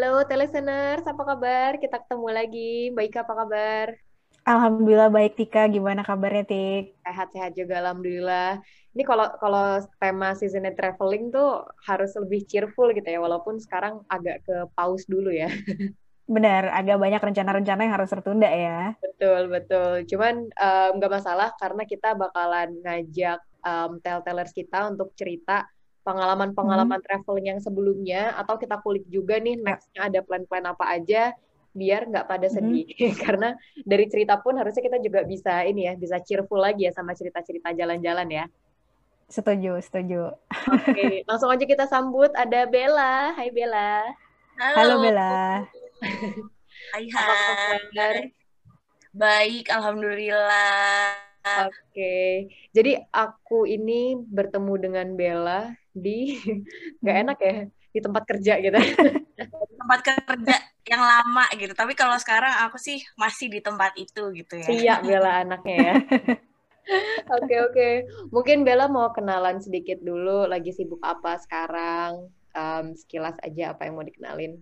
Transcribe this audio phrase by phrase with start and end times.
[0.00, 1.76] Halo listeners, apa kabar?
[1.76, 2.88] Kita ketemu lagi.
[2.88, 3.86] Mbak Ika, apa kabar?
[4.48, 7.04] Alhamdulillah baik Tika, gimana kabarnya Tik?
[7.04, 8.64] Sehat-sehat juga alhamdulillah.
[8.96, 14.40] Ini kalau kalau tema seasonnya traveling tuh harus lebih cheerful gitu ya, walaupun sekarang agak
[14.48, 15.52] ke pause dulu ya.
[16.32, 18.96] Benar, agak banyak rencana-rencana yang harus tertunda ya.
[19.04, 20.08] Betul, betul.
[20.08, 20.48] Cuman
[20.96, 25.68] nggak um, masalah karena kita bakalan ngajak um, tell-tellers kita untuk cerita
[26.10, 27.06] pengalaman-pengalaman hmm.
[27.06, 31.30] traveling yang sebelumnya atau kita kulik juga nih nextnya ada plan-plan apa aja
[31.70, 32.90] biar nggak pada sedih.
[32.90, 33.14] Hmm.
[33.22, 33.48] karena
[33.86, 37.70] dari cerita pun harusnya kita juga bisa ini ya bisa cheerful lagi ya sama cerita-cerita
[37.70, 38.44] jalan-jalan ya.
[39.30, 40.34] Setuju setuju.
[40.74, 43.30] Oke okay, langsung aja kita sambut ada Bella.
[43.38, 44.10] Hai Bella.
[44.58, 45.38] Halo, halo Bella.
[46.90, 48.34] Hai hai.
[49.14, 51.14] baik alhamdulillah.
[51.40, 52.32] Oke, okay.
[52.76, 56.38] jadi aku ini bertemu dengan Bella di
[57.02, 57.22] nggak hmm.
[57.26, 57.54] enak ya
[57.90, 58.78] di tempat kerja gitu
[59.80, 64.54] tempat kerja yang lama gitu tapi kalau sekarang aku sih masih di tempat itu gitu
[64.58, 65.94] ya iya Bella anaknya ya
[67.30, 67.94] Oke okay, oke, okay.
[68.34, 70.50] mungkin Bella mau kenalan sedikit dulu.
[70.50, 72.26] Lagi sibuk apa sekarang?
[72.50, 74.58] Um, sekilas aja apa yang mau dikenalin.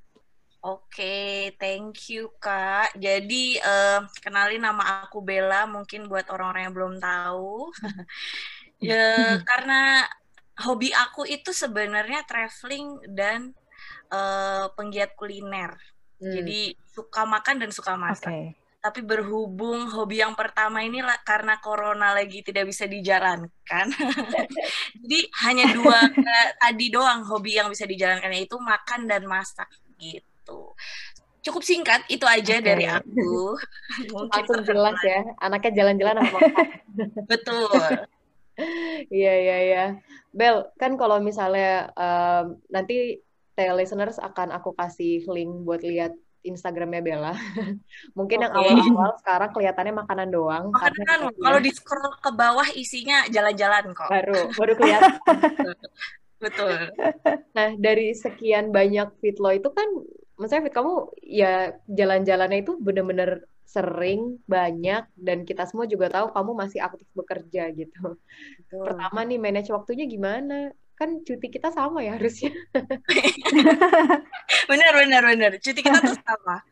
[0.60, 2.92] Oke, okay, thank you Kak.
[3.00, 7.72] Jadi uh, kenalin nama aku Bella, mungkin buat orang-orang yang belum tahu.
[8.84, 10.04] ya karena
[10.66, 13.54] hobi aku itu sebenarnya traveling dan
[14.10, 15.78] uh, penggiat kuliner.
[16.18, 16.32] Hmm.
[16.34, 18.30] Jadi suka makan dan suka masak.
[18.30, 18.46] Okay.
[18.78, 23.86] Tapi berhubung hobi yang pertama ini lah, karena corona lagi tidak bisa dijalankan.
[25.02, 30.74] Jadi hanya dua uh, tadi doang hobi yang bisa dijalankan yaitu makan dan masak gitu.
[31.42, 32.66] Cukup singkat itu aja okay.
[32.66, 33.54] dari aku.
[34.14, 36.66] Mungkin Langsung jelas ya, anaknya jalan-jalan sama makan.
[37.30, 37.82] Betul.
[39.08, 39.84] Iya iya iya.
[40.34, 43.22] Bel, kan kalau misalnya um, nanti
[43.58, 46.14] listeners akan aku kasih link buat lihat
[46.46, 47.34] Instagramnya Bella.
[48.18, 48.46] Mungkin okay.
[48.46, 50.64] yang awal-awal sekarang kelihatannya makanan doang.
[50.70, 54.10] Makanan kan, kalau di scroll ke bawah isinya jalan-jalan kok.
[54.10, 55.18] Baru, baru kelihatan.
[56.44, 56.94] Betul.
[57.50, 59.90] Nah, dari sekian banyak fit lo itu kan,
[60.38, 60.94] maksudnya fit kamu
[61.26, 67.68] ya jalan-jalannya itu bener-bener sering, banyak, dan kita semua juga tahu kamu masih aktif bekerja
[67.76, 68.16] gitu.
[68.64, 68.84] Betul.
[68.88, 70.72] Pertama nih, manage waktunya gimana?
[70.96, 72.48] Kan cuti kita sama ya harusnya.
[74.72, 75.52] bener, bener, bener.
[75.60, 76.64] Cuti kita tuh sama.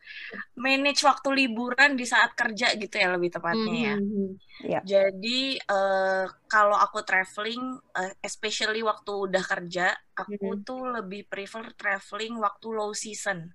[0.57, 3.95] Manage waktu liburan di saat kerja gitu ya lebih tepatnya ya.
[4.01, 4.29] Mm-hmm.
[4.65, 4.81] Yeah.
[4.81, 10.65] Jadi uh, kalau aku traveling, uh, especially waktu udah kerja, aku mm-hmm.
[10.65, 13.53] tuh lebih prefer traveling waktu low season.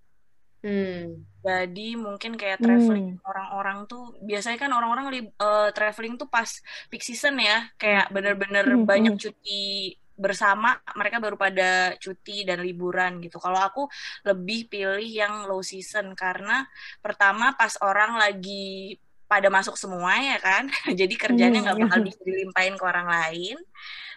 [0.63, 1.27] Hmm.
[1.43, 3.27] Jadi mungkin kayak traveling hmm.
[3.27, 6.47] orang-orang tuh biasanya kan orang-orang uh, traveling tuh pas
[6.87, 8.87] peak season ya, kayak bener-bener hmm.
[8.87, 9.23] banyak hmm.
[9.27, 13.43] cuti bersama, mereka baru pada cuti dan liburan gitu.
[13.43, 13.91] Kalau aku
[14.23, 16.63] lebih pilih yang low season karena
[17.03, 21.85] pertama pas orang lagi pada masuk semua ya kan, jadi kerjanya nggak hmm.
[21.91, 23.59] bakal bisa dilimpahin ke orang lain.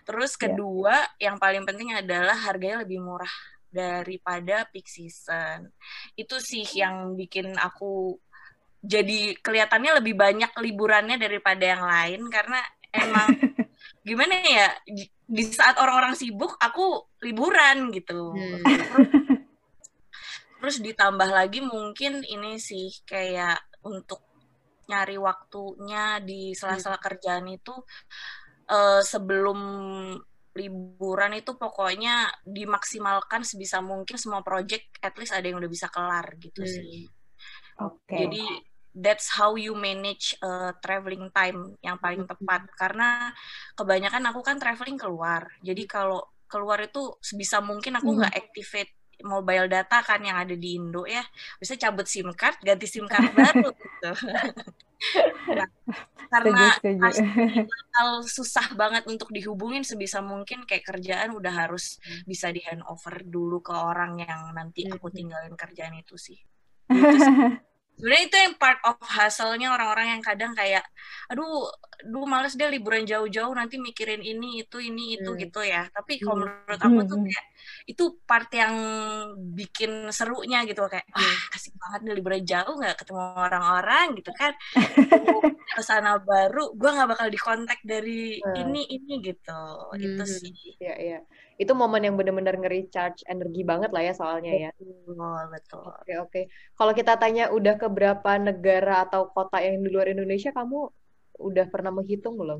[0.05, 0.45] Terus ya.
[0.45, 1.33] kedua, yeah.
[1.33, 3.33] yang paling penting adalah harganya lebih murah
[3.75, 5.67] daripada peak season.
[6.15, 8.15] Itu sih yang bikin aku
[8.79, 12.61] jadi kelihatannya lebih banyak liburannya daripada yang lain karena
[12.93, 13.27] emang
[14.07, 14.69] gimana ya
[15.25, 18.31] di saat orang-orang sibuk aku liburan gitu.
[18.31, 18.61] Hmm.
[20.61, 24.21] Terus, ditambah lagi mungkin ini sih kayak untuk
[24.89, 27.05] nyari waktunya di sela-sela hmm.
[27.05, 27.73] kerjaan itu
[28.69, 29.59] uh, sebelum
[30.55, 36.25] liburan itu pokoknya dimaksimalkan sebisa mungkin semua project at least ada yang udah bisa kelar
[36.39, 36.71] gitu hmm.
[36.71, 37.03] sih.
[37.83, 38.07] Oke.
[38.07, 38.17] Okay.
[38.23, 38.45] Jadi
[38.95, 42.31] that's how you manage uh, traveling time yang paling hmm.
[42.31, 43.35] tepat karena
[43.75, 45.51] kebanyakan aku kan traveling keluar.
[45.59, 48.41] Jadi kalau keluar itu sebisa mungkin aku nggak hmm.
[48.47, 48.93] activate
[49.23, 51.23] mobile data kan yang ada di Indo ya.
[51.59, 54.11] Bisa cabut SIM card, ganti SIM card baru gitu.
[55.51, 55.67] nah,
[56.27, 56.75] karena
[57.95, 62.27] hal susah banget untuk dihubungin sebisa mungkin kayak kerjaan udah harus hmm.
[62.27, 65.15] bisa di handover dulu ke orang yang nanti aku hmm.
[65.15, 66.35] tinggalin kerjaan itu sih.
[66.35, 66.43] Sih.
[67.95, 70.83] Sebenarnya itu yang part of hustle-nya orang-orang yang kadang kayak,
[71.31, 71.71] aduh
[72.03, 75.39] dulu males deh liburan jauh-jauh nanti mikirin ini itu ini itu hmm.
[75.47, 77.45] gitu ya tapi kalau menurut aku tuh kayak
[77.85, 78.75] itu part yang
[79.55, 81.55] bikin serunya gitu kayak wah hmm.
[81.55, 84.51] asik banget nih liburan jauh nggak ketemu orang-orang gitu kan
[85.75, 88.55] ke sana baru gue nggak bakal dikontak dari hmm.
[88.65, 90.01] ini ini gitu hmm.
[90.01, 91.19] itu sih ya ya
[91.55, 94.71] itu momen yang benar-benar nge-recharge energi banget lah ya soalnya ya.
[94.75, 95.87] Betul, betul.
[95.87, 96.41] Oke, oke.
[96.75, 100.91] Kalau kita tanya udah ke berapa negara atau kota yang di luar Indonesia, kamu
[101.39, 102.59] udah pernah menghitung belum?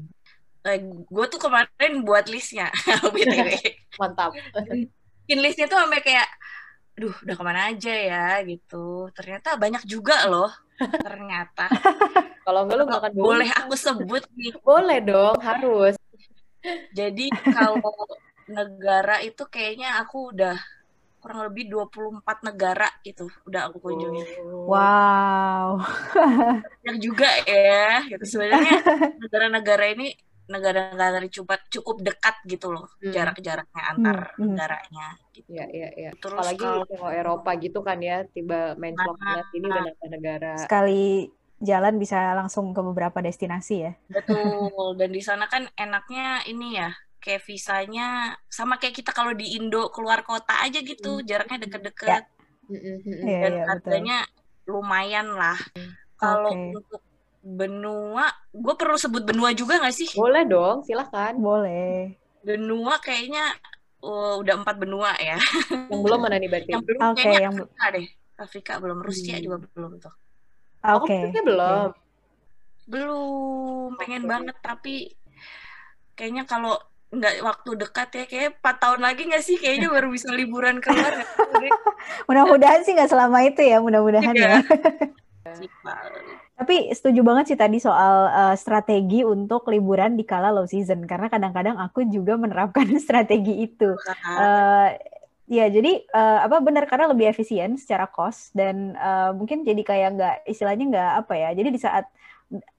[0.65, 2.73] Eh, gue tuh kemarin buat listnya,
[4.01, 4.33] Mantap.
[5.29, 6.25] Bikin listnya tuh sampai kayak,
[6.97, 9.13] duh udah ke mana aja ya gitu.
[9.13, 10.49] Ternyata banyak juga loh,
[10.81, 11.69] ternyata.
[12.41, 14.57] Kalau enggak lu gak akan Boleh aku sebut nih.
[14.65, 15.93] Boleh dong, harus.
[16.97, 17.77] Jadi kalau
[18.49, 20.57] negara itu kayaknya aku udah
[21.21, 24.45] kurang lebih 24 negara itu udah aku kunjungi.
[24.45, 24.69] Oh.
[24.73, 25.81] Wow.
[26.85, 28.81] Yang juga ya, gitu sebenarnya
[29.21, 30.13] negara-negara ini
[30.45, 33.13] negara-negara cukup cukup dekat gitu loh hmm.
[33.13, 34.37] jarak-jaraknya antar hmm.
[34.37, 34.47] hmm.
[34.53, 35.07] negaranya.
[35.33, 35.49] Gitu.
[35.51, 36.11] Ya, ya, ya.
[36.17, 40.09] Terus apalagi kalau Eropa gitu kan ya, tiba main vlog nah, ini udah nah.
[40.09, 40.53] negara.
[40.61, 43.93] Sekali jalan bisa langsung ke beberapa destinasi ya.
[44.07, 44.95] Betul.
[44.99, 46.93] Dan di sana kan enaknya ini ya,
[47.25, 51.25] kayak visanya sama kayak kita kalau di Indo keluar kota aja gitu hmm.
[51.25, 52.21] jaraknya deket-deket ya.
[52.65, 54.17] Iya, dan yeah, harganya
[54.65, 55.57] lumayan lah
[56.17, 56.73] kalau okay.
[56.73, 57.01] untuk
[57.45, 58.25] benua
[58.55, 60.09] gue perlu sebut benua juga gak sih?
[60.15, 62.15] Boleh dong silahkan boleh.
[62.45, 63.51] Benua kayaknya
[63.99, 65.35] uh, udah empat benua ya.
[65.91, 66.71] Yang belum mana nih berarti?
[66.71, 67.55] Yang belum okay, kayaknya yang...
[67.55, 68.07] Afrika deh.
[68.35, 69.43] Afrika belum Rusia hmm.
[69.43, 70.13] juga belum tuh.
[70.85, 71.07] Oke.
[71.09, 71.21] Okay.
[71.27, 71.87] oh, belum?
[71.91, 72.03] Okay.
[72.85, 74.29] belum pengen okay.
[74.29, 74.95] banget tapi
[76.13, 76.77] kayaknya kalau
[77.09, 79.57] nggak waktu dekat ya kayak empat tahun lagi nggak sih?
[79.57, 81.25] Kayaknya baru bisa liburan keluar.
[82.29, 84.61] Mudah-mudahan sih nggak selama itu ya mudah-mudahan ya
[86.55, 91.03] tapi setuju banget sih tadi soal uh, strategi untuk liburan di kala low season.
[91.03, 93.91] Karena kadang-kadang aku juga menerapkan strategi itu.
[94.23, 94.95] Uh,
[95.45, 100.09] ya jadi uh, apa benar karena lebih efisien secara cost dan uh, mungkin jadi kayak
[100.15, 101.49] nggak istilahnya nggak apa ya.
[101.51, 102.07] Jadi di saat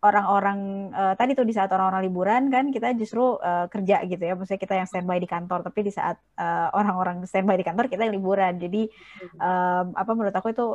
[0.00, 4.40] orang-orang uh, tadi tuh di saat orang-orang liburan kan kita justru uh, kerja gitu ya.
[4.40, 5.61] Maksudnya kita yang standby di kantor.
[5.69, 8.56] Tapi di saat uh, orang-orang standby di kantor kita yang liburan.
[8.56, 8.88] Jadi
[9.37, 10.67] um, apa menurut aku itu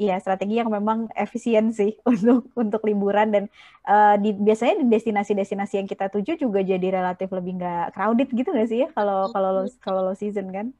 [0.00, 3.44] Iya strategi yang memang efisien sih untuk untuk liburan dan
[3.84, 8.48] uh, di biasanya di destinasi-destinasi yang kita tuju juga jadi relatif lebih nggak crowded gitu
[8.48, 10.72] nggak sih ya kalau kalau kalau low season kan?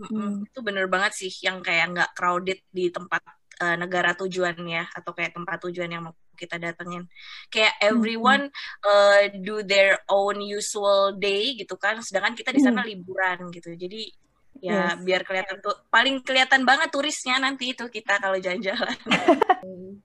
[0.00, 0.48] Hmm.
[0.48, 3.20] Itu bener banget sih yang kayak nggak crowded di tempat
[3.60, 7.04] uh, negara tujuannya atau kayak tempat tujuan yang mau kita datengin.
[7.52, 8.88] Kayak hmm, everyone hmm.
[8.88, 12.88] uh, do their own usual day gitu kan, sedangkan kita di sana hmm.
[12.88, 13.76] liburan gitu.
[13.76, 14.08] Jadi
[14.62, 15.02] ya yes.
[15.02, 18.96] biar kelihatan tuh paling kelihatan banget turisnya nanti itu kita kalau jalan-jalan.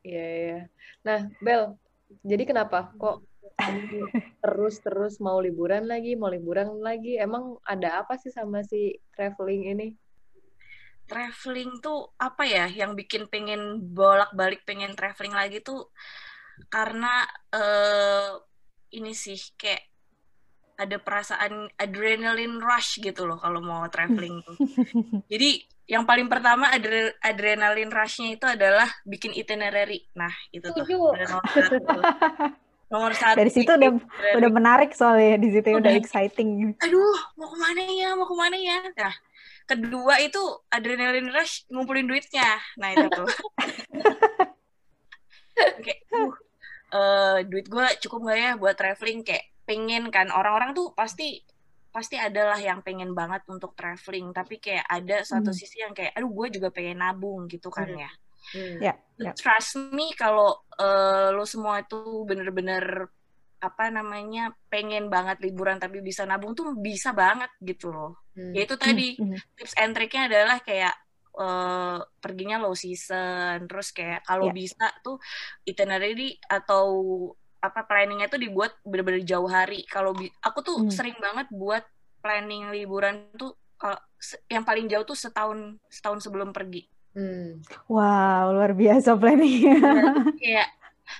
[0.07, 0.59] Iya iya.
[1.03, 1.75] Nah, Bel,
[2.23, 3.27] jadi kenapa kok
[4.39, 7.19] terus-terus mau liburan lagi, mau liburan lagi?
[7.19, 9.87] Emang ada apa sih sama si traveling ini?
[11.11, 15.91] Traveling tuh apa ya yang bikin pengen bolak-balik pengen traveling lagi tuh
[16.71, 18.39] karena uh,
[18.95, 19.83] ini sih kayak
[20.77, 24.45] ada perasaan adrenaline rush gitu loh kalau mau traveling.
[25.33, 30.05] Jadi yang paling pertama adre adrenaline rushnya itu adalah bikin itinerary.
[30.13, 31.97] Nah itu tuh nomor satu.
[32.93, 33.37] nomor satu.
[33.41, 34.35] Dari situ udah itinerary.
[34.37, 36.77] udah menarik soalnya di situ udah, udah exciting.
[36.77, 38.77] Aduh mau ke mana ya mau ke mana ya.
[38.93, 39.13] Nah
[39.65, 40.39] kedua itu
[40.69, 42.61] adrenaline rush ngumpulin duitnya.
[42.77, 43.29] Nah itu tuh.
[45.57, 46.29] kayak uh,
[46.93, 51.43] uh, duit gue cukup gak ya buat traveling kayak pengen kan orang-orang tuh pasti
[51.91, 55.57] pasti adalah yang pengen banget untuk traveling tapi kayak ada satu hmm.
[55.57, 57.99] sisi yang kayak aduh gue juga pengen nabung gitu kan hmm.
[57.99, 58.11] ya
[58.53, 58.77] hmm.
[58.79, 59.33] yeah, yeah.
[59.35, 63.11] trust me kalau uh, lo semua itu bener-bener
[63.57, 68.53] apa namanya pengen banget liburan tapi bisa nabung tuh bisa banget gitu loh hmm.
[68.53, 69.57] yaitu tadi hmm.
[69.57, 70.93] tips and triknya adalah kayak
[71.33, 74.55] uh, perginya low season terus kayak kalau yeah.
[74.55, 75.17] bisa tuh
[75.65, 76.85] itinerary atau
[77.57, 80.13] apa planningnya tuh dibuat bener-bener jauh hari kalau
[80.45, 80.93] aku tuh hmm.
[80.93, 81.81] sering banget buat
[82.21, 83.97] planning liburan tuh kalau
[84.49, 86.85] yang paling jauh tuh setahun setahun sebelum pergi
[87.17, 87.65] hmm.
[87.89, 89.77] wow luar biasa planningnya
[90.41, 90.69] kayak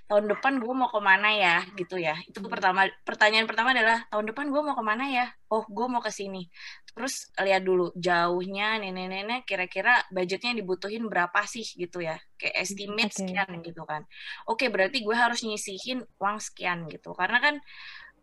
[0.08, 1.64] tahun depan gue mau ke mana ya?
[1.76, 2.16] Gitu ya.
[2.28, 2.52] Itu hmm.
[2.52, 5.26] pertama pertanyaan pertama adalah tahun depan gue mau ke mana ya?
[5.52, 6.48] Oh gue mau ke sini.
[6.92, 12.20] Terus lihat dulu jauhnya nenek-nenek kira-kira budgetnya dibutuhin berapa sih gitu ya.
[12.40, 13.18] Kayak hmm, estimate okay.
[13.24, 14.02] sekian gitu kan.
[14.50, 17.16] Oke berarti gue harus nyisihin uang sekian gitu.
[17.16, 17.56] Karena kan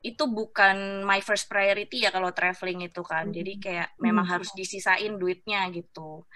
[0.05, 3.33] itu bukan my first priority ya kalau traveling itu kan.
[3.33, 3.63] Jadi hmm.
[3.63, 6.29] kayak memang harus disisain duitnya gitu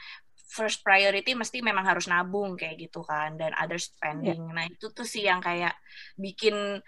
[0.49, 4.49] first priority mesti memang harus nabung kayak gitu kan dan other spending.
[4.49, 4.55] Yeah.
[4.57, 5.76] Nah, itu tuh sih yang kayak
[6.17, 6.81] bikin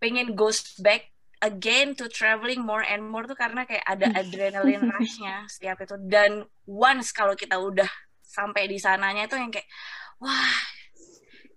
[0.00, 1.12] pengen goes back
[1.44, 6.44] again to traveling more and more tuh karena kayak ada adrenaline rushnya setiap itu dan
[6.64, 7.88] once kalau kita udah
[8.24, 9.68] sampai di sananya itu yang kayak
[10.20, 10.56] wah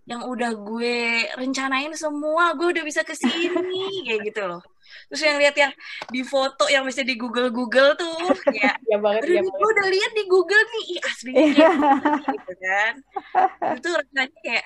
[0.03, 4.63] yang udah gue rencanain semua gue udah bisa ke sini kayak gitu loh
[5.09, 5.73] terus yang lihat yang
[6.09, 8.13] di foto yang bisa di Google Google tuh
[8.59, 11.71] ya, ya banget, ya gue udah lihat di Google nih ih aslinya
[12.29, 12.93] gitu kan.
[13.77, 14.65] Itu rasanya kayak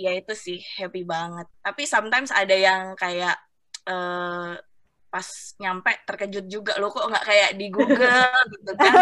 [0.00, 1.46] ya itu sih happy banget.
[1.60, 3.36] Tapi sometimes ada yang kayak
[3.88, 4.56] uh,
[5.10, 5.26] pas
[5.58, 8.94] nyampe terkejut juga lo kok nggak kayak di Google gitu kan.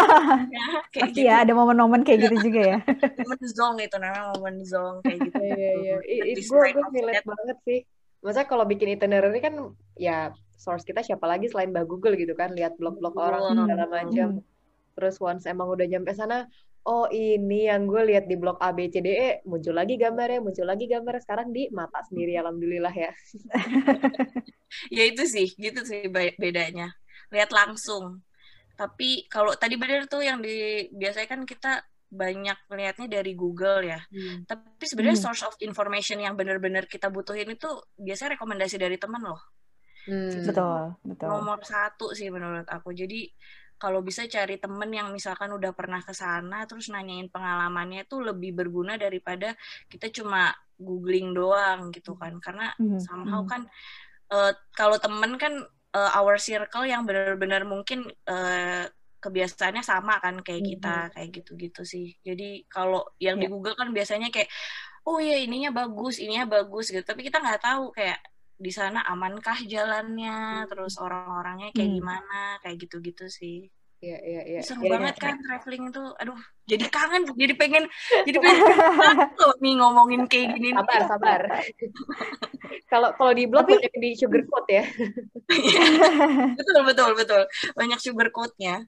[0.49, 1.29] Ya, kayak Pasti gitu.
[1.29, 2.77] ya ada momen-momen kayak gitu juga ya.
[3.23, 5.37] Momen zong itu namanya momen zong kayak gitu.
[5.37, 6.23] Iya iya iya.
[6.41, 7.79] Gue gue relate banget sih
[8.19, 9.55] Maksudnya kalau bikin itinerary kan
[9.95, 14.43] ya source kita siapa lagi selain Mbak Google gitu kan, lihat blog-blog orang segala macam.
[14.99, 16.43] Terus once emang udah nyampe sana,
[16.83, 20.43] oh ini yang gue lihat di blog A B C D E muncul lagi gambarnya,
[20.43, 23.11] muncul lagi gambarnya sekarang di mata sendiri alhamdulillah ya.
[24.99, 26.91] ya itu sih, gitu sih bedanya.
[27.31, 28.19] Lihat langsung.
[28.75, 34.01] Tapi kalau tadi benar tuh yang di biasanya kan kita banyak melihatnya dari Google ya.
[34.09, 34.43] Hmm.
[34.49, 35.25] Tapi sebenarnya hmm.
[35.29, 39.41] source of information yang benar-benar kita butuhin itu biasanya rekomendasi dari teman loh.
[40.09, 40.41] Hmm.
[40.43, 41.27] Betul, betul.
[41.29, 42.91] Nomor satu sih menurut aku.
[42.97, 43.29] Jadi
[43.79, 48.51] kalau bisa cari temen yang misalkan udah pernah ke sana terus nanyain pengalamannya itu lebih
[48.51, 49.55] berguna daripada
[49.87, 52.99] kita cuma googling doang gitu kan karena mm -hmm.
[52.99, 53.49] somehow hmm.
[53.51, 53.61] kan
[54.35, 55.63] uh, kalau temen kan
[55.95, 58.83] uh, our circle yang benar-benar mungkin uh,
[59.19, 61.13] kebiasaannya sama kan kayak kita mm-hmm.
[61.15, 63.47] kayak gitu-gitu sih jadi kalau yang yeah.
[63.47, 64.47] di Google kan biasanya kayak
[65.07, 68.19] oh ya ininya bagus ininya bagus gitu tapi kita nggak tahu kayak
[68.59, 71.97] di sana amankah jalannya terus orang-orangnya kayak mm.
[72.03, 74.59] gimana kayak gitu-gitu sih Iya, iya, iya.
[74.63, 75.23] Seru ya, banget ya.
[75.27, 76.03] kan traveling itu.
[76.23, 77.83] Aduh, jadi kangen, jadi pengen,
[78.23, 80.71] jadi pengen tuh nih ngomongin kayak gini.
[80.71, 81.41] Sabar, sabar.
[82.89, 84.81] Kalau kalau di blog banyak di sugar coat ya.
[86.57, 87.41] betul, betul, betul.
[87.77, 88.81] Banyak sugar coat-nya.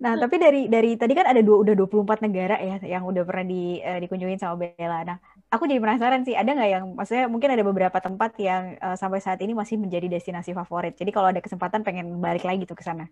[0.00, 0.22] Nah, hmm.
[0.24, 3.78] tapi dari dari tadi kan ada dua udah 24 negara ya yang udah pernah di
[3.84, 5.04] uh, dikunjungin sama Bella.
[5.04, 5.18] Nah,
[5.52, 9.20] aku jadi penasaran sih, ada nggak yang maksudnya mungkin ada beberapa tempat yang uh, sampai
[9.20, 10.96] saat ini masih menjadi destinasi favorit.
[10.96, 13.06] Jadi kalau ada kesempatan pengen balik lagi tuh ke sana.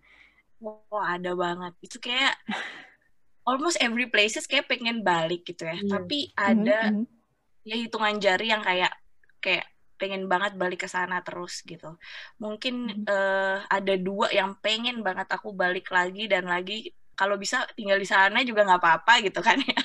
[0.59, 1.77] Oh, ada banget.
[1.85, 2.33] Itu kayak
[3.47, 5.77] almost every places kayak pengen balik gitu ya.
[5.77, 5.89] Hmm.
[5.93, 7.05] Tapi ada mm -hmm.
[7.69, 8.91] ya hitungan jari yang kayak
[9.39, 9.68] kayak
[9.99, 11.99] pengen banget balik ke sana terus gitu.
[12.39, 17.99] Mungkin uh, ada dua yang pengen banget aku balik lagi dan lagi kalau bisa tinggal
[17.99, 19.79] di sana juga nggak apa-apa gitu kan ya.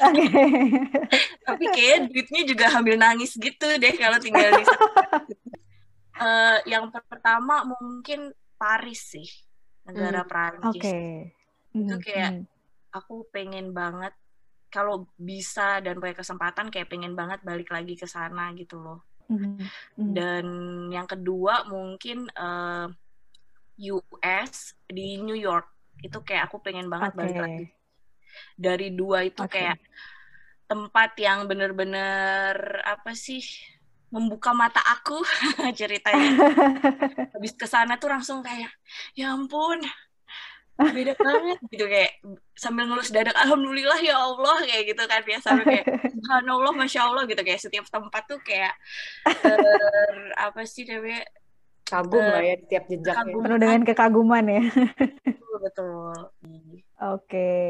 [1.50, 5.18] Tapi kayak duitnya juga ambil nangis gitu deh kalau tinggal di sana.
[6.22, 9.26] uh, yang pertama mungkin Paris sih,
[9.82, 10.30] negara hmm.
[10.30, 10.78] Prancis.
[10.78, 11.34] Okay.
[11.74, 12.46] Itu hmm, kayak hmm.
[12.94, 14.14] aku pengen banget
[14.70, 19.02] kalau bisa dan punya kesempatan kayak pengen banget balik lagi ke sana gitu loh.
[19.30, 19.56] Mm-hmm.
[20.12, 20.46] Dan
[20.92, 22.88] yang kedua mungkin uh,
[23.78, 25.66] eh, US di New York
[26.04, 27.18] itu kayak aku pengen banget okay.
[27.18, 27.66] balik lagi.
[28.54, 29.72] Dari dua itu okay.
[29.72, 29.78] kayak
[30.68, 33.42] tempat yang bener-bener apa sih
[34.14, 35.18] membuka mata aku
[35.78, 36.54] ceritanya.
[37.34, 38.70] Habis ke sana tuh langsung kayak
[39.18, 39.82] ya ampun
[40.74, 42.18] beda banget gitu kayak
[42.58, 47.42] sambil ngelus dadak alhamdulillah ya Allah kayak gitu kan biasa kayak subhanallah masya Allah gitu
[47.46, 48.74] kayak setiap tempat tuh kayak
[49.22, 49.58] ter,
[50.34, 51.22] apa sih namanya
[51.84, 53.34] kagum lah ya setiap jejaknya.
[53.38, 54.62] penuh dengan kekaguman ya.
[55.20, 56.16] Betul betul.
[56.42, 56.80] Oke.
[56.98, 57.62] okay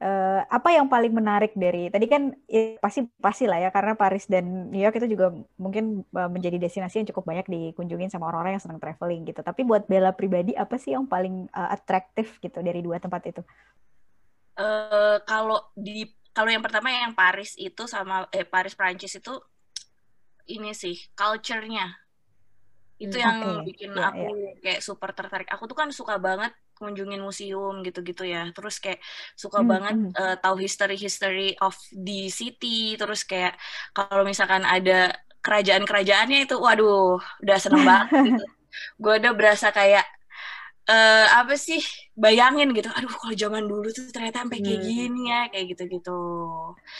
[0.00, 4.28] uh, apa yang paling menarik dari tadi kan ya, pasti pasti lah ya karena Paris
[4.28, 8.60] dan New York itu juga mungkin uh, menjadi destinasi yang cukup banyak dikunjungin sama orang-orang
[8.60, 9.40] yang senang traveling gitu.
[9.40, 13.42] Tapi buat Bella pribadi apa sih yang paling uh, atraktif gitu dari dua tempat itu?
[14.56, 19.32] Uh, kalau di kalau yang pertama yang Paris itu sama eh Paris Prancis itu
[20.46, 22.06] ini sih culture-nya
[22.96, 23.64] itu hmm, yang okay.
[23.68, 24.54] bikin yeah, aku yeah.
[24.64, 25.48] kayak super tertarik.
[25.52, 29.00] Aku tuh kan suka banget kunjungin museum gitu-gitu ya terus kayak
[29.34, 29.96] suka hmm, banget.
[30.12, 33.56] Uh, tahu history history of the city terus kayak
[33.96, 38.46] kalau misalkan ada kerajaan-kerajaannya itu waduh udah seneng banget gitu
[39.00, 40.04] gue udah berasa kayak
[40.90, 41.80] uh, apa sih
[42.12, 44.88] bayangin gitu aduh kalau zaman dulu tuh ternyata sampai kayak hmm.
[44.88, 46.22] gini ya kayak gitu-gitu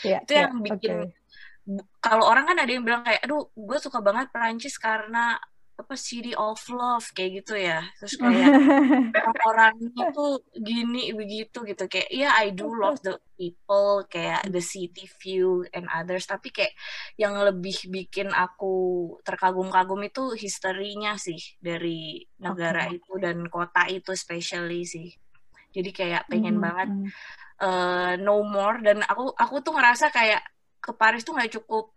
[0.06, 1.84] yeah, itu yang yeah, bikin okay.
[1.98, 5.36] kalau orang kan ada yang bilang kayak aduh gue suka banget Perancis karena
[5.76, 7.84] apa city of love kayak gitu ya.
[8.00, 8.48] Terus kayak
[9.12, 11.84] orang-orangnya tuh gini begitu gitu.
[11.84, 16.24] Kayak ya yeah, I do love the people kayak the city view and others.
[16.24, 16.72] Tapi kayak
[17.20, 18.72] yang lebih bikin aku
[19.20, 22.96] terkagum-kagum itu historinya sih dari negara okay.
[22.96, 25.12] itu dan kota itu especially sih.
[25.76, 26.66] Jadi kayak pengen mm -hmm.
[26.72, 26.88] banget
[27.60, 28.80] uh, no more.
[28.80, 30.40] Dan aku aku tuh ngerasa kayak
[30.80, 31.92] ke Paris tuh nggak cukup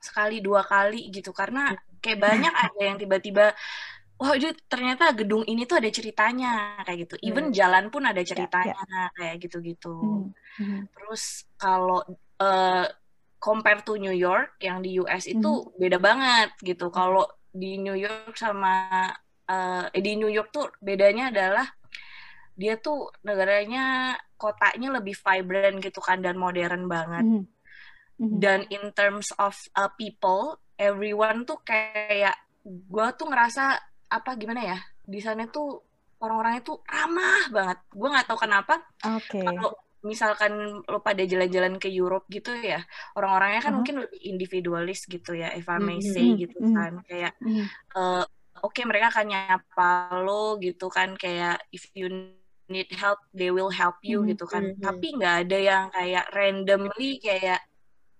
[0.00, 1.36] sekali dua kali gitu.
[1.36, 3.52] Karena kayak banyak ada yang tiba-tiba
[4.20, 7.14] wah itu ternyata gedung ini tuh ada ceritanya kayak gitu.
[7.24, 7.56] Even hmm.
[7.56, 9.08] jalan pun ada ya, ceritanya yeah, yeah.
[9.16, 9.96] kayak gitu-gitu.
[9.96, 10.28] Hmm.
[10.60, 10.80] Hmm.
[10.92, 12.04] Terus kalau
[12.36, 12.86] uh,
[13.40, 15.80] compare to New York yang di US itu hmm.
[15.80, 16.92] beda banget gitu.
[16.92, 19.08] Kalau di New York sama
[19.48, 21.66] uh, di New York tuh bedanya adalah
[22.60, 27.24] dia tuh negaranya kotanya lebih vibrant gitu kan dan modern banget.
[27.24, 27.44] Hmm.
[28.20, 28.36] Hmm.
[28.36, 32.34] Dan in terms of uh, people, everyone tuh kayak
[32.64, 33.76] gue tuh ngerasa
[34.08, 35.84] apa gimana ya di sana tuh
[36.20, 39.44] orang-orangnya tuh ramah banget gue nggak tahu kenapa okay.
[39.44, 42.80] kalau misalkan lo pada jalan-jalan ke Europe gitu ya
[43.12, 43.76] orang-orangnya kan uh -huh.
[43.84, 46.40] mungkin lebih individualis gitu ya if I may say mm -hmm.
[46.40, 47.66] gitu kan kayak mm -hmm.
[47.96, 48.24] uh,
[48.64, 49.90] oke okay, mereka akan nyapa
[50.24, 52.08] lo gitu kan kayak if you
[52.72, 54.30] need help they will help you mm -hmm.
[54.32, 54.84] gitu kan mm -hmm.
[54.88, 57.60] tapi nggak ada yang kayak randomly kayak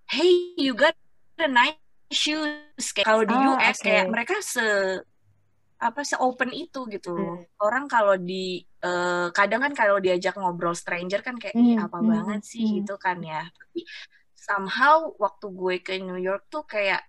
[0.05, 0.93] hey you got
[1.41, 3.83] a nice shoes kayak kalau di oh, US okay.
[3.87, 4.67] kayak mereka se
[5.81, 7.57] apa sih open itu gitu hmm.
[7.57, 11.81] orang kalau di uh, kadang kan kalau diajak ngobrol stranger kan kayak hmm.
[11.81, 12.07] apa hmm.
[12.07, 12.75] banget sih hmm.
[12.85, 13.81] gitu kan ya tapi
[14.37, 17.01] somehow waktu gue ke New York tuh kayak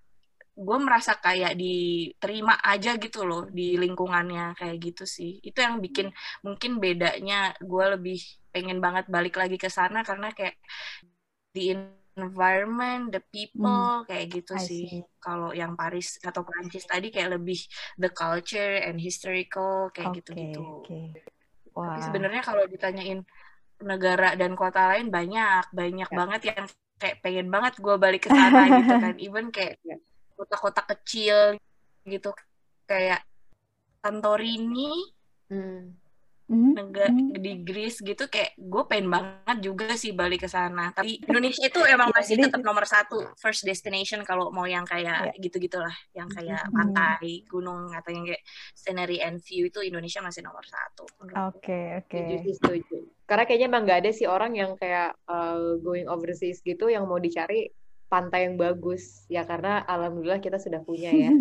[0.52, 6.12] gue merasa kayak diterima aja gitu loh di lingkungannya kayak gitu sih itu yang bikin
[6.44, 8.21] mungkin bedanya gue lebih
[8.52, 10.61] pengen banget balik lagi ke sana karena kayak
[11.52, 11.73] di
[12.16, 14.07] environment, the people hmm.
[14.09, 14.87] kayak gitu I sih.
[15.16, 17.61] Kalau yang Paris atau Prancis tadi kayak lebih
[17.97, 20.85] the culture and historical kayak gitu-gitu.
[20.85, 21.73] Okay, okay.
[21.73, 21.97] Wow.
[21.97, 23.21] Tapi sebenarnya kalau ditanyain
[23.83, 26.19] negara dan kota lain banyak, banyak yeah.
[26.19, 26.64] banget yang
[27.00, 29.14] kayak pengen banget gue balik ke sana gitu kan.
[29.16, 29.97] Even kayak ya.
[30.37, 31.57] kota-kota kecil
[32.04, 32.31] gitu
[32.85, 33.25] kayak
[34.04, 34.92] Santorini.
[35.49, 36.01] Hmm mm
[36.52, 40.94] negara mm di Greece gitu kayak gue pengen banget juga sih balik ke sana.
[40.94, 45.35] Tapi Indonesia itu emang iya, masih tetap nomor satu first destination kalau mau yang kayak
[45.35, 45.42] yeah.
[45.42, 48.42] gitu gitulah yang kayak mm pantai gunung atau yang kayak
[48.75, 51.04] scenery and view itu Indonesia masih nomor satu
[51.35, 52.11] oke oke.
[52.11, 52.97] Okay, setuju.
[53.26, 57.16] Karena kayaknya emang gak ada sih orang yang kayak uh, going overseas gitu yang mau
[57.16, 57.73] dicari
[58.11, 59.25] pantai yang bagus.
[59.32, 61.32] Ya karena alhamdulillah kita sudah punya ya.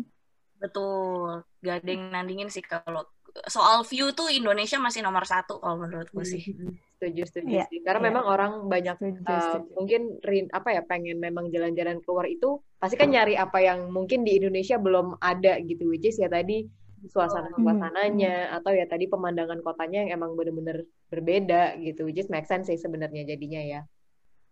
[0.62, 1.44] Betul.
[1.60, 3.04] Gak ada yang nandingin sih kalau
[3.50, 6.54] soal view tuh Indonesia masih nomor satu kalau menurutku sih.
[6.54, 7.82] Hmm, setuju setuju yeah, sih.
[7.82, 8.08] Karena yeah.
[8.14, 9.72] memang orang banyak setuju, uh, setuju.
[9.74, 14.22] mungkin rin, apa ya pengen memang jalan-jalan keluar itu pasti kan nyari apa yang mungkin
[14.22, 15.90] di Indonesia belum ada gitu.
[15.90, 16.62] Which is ya tadi
[17.04, 18.56] suasana hmm, suasananya hmm.
[18.62, 22.06] atau ya tadi pemandangan kotanya yang emang bener-bener berbeda gitu.
[22.06, 23.80] Which is make sense sih sebenarnya jadinya ya.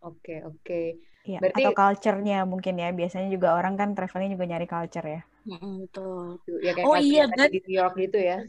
[0.03, 0.59] Oke okay, oke.
[0.67, 0.87] Okay.
[1.23, 2.91] Ya, Berarti, atau culture-nya mungkin ya.
[2.91, 5.23] Biasanya juga orang kan traveling juga nyari culture ya.
[5.47, 6.43] Mm, betul.
[6.63, 8.43] Ya, kayak oh iya dan di New York gitu ya.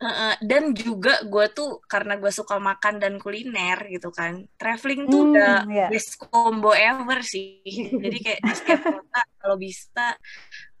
[0.00, 5.20] Uh, dan juga gue tuh karena gue suka makan dan kuliner gitu kan, traveling tuh
[5.20, 5.88] hmm, udah yeah.
[5.92, 7.60] best combo ever sih.
[8.02, 10.16] Jadi kayak di setiap kota kalau bisa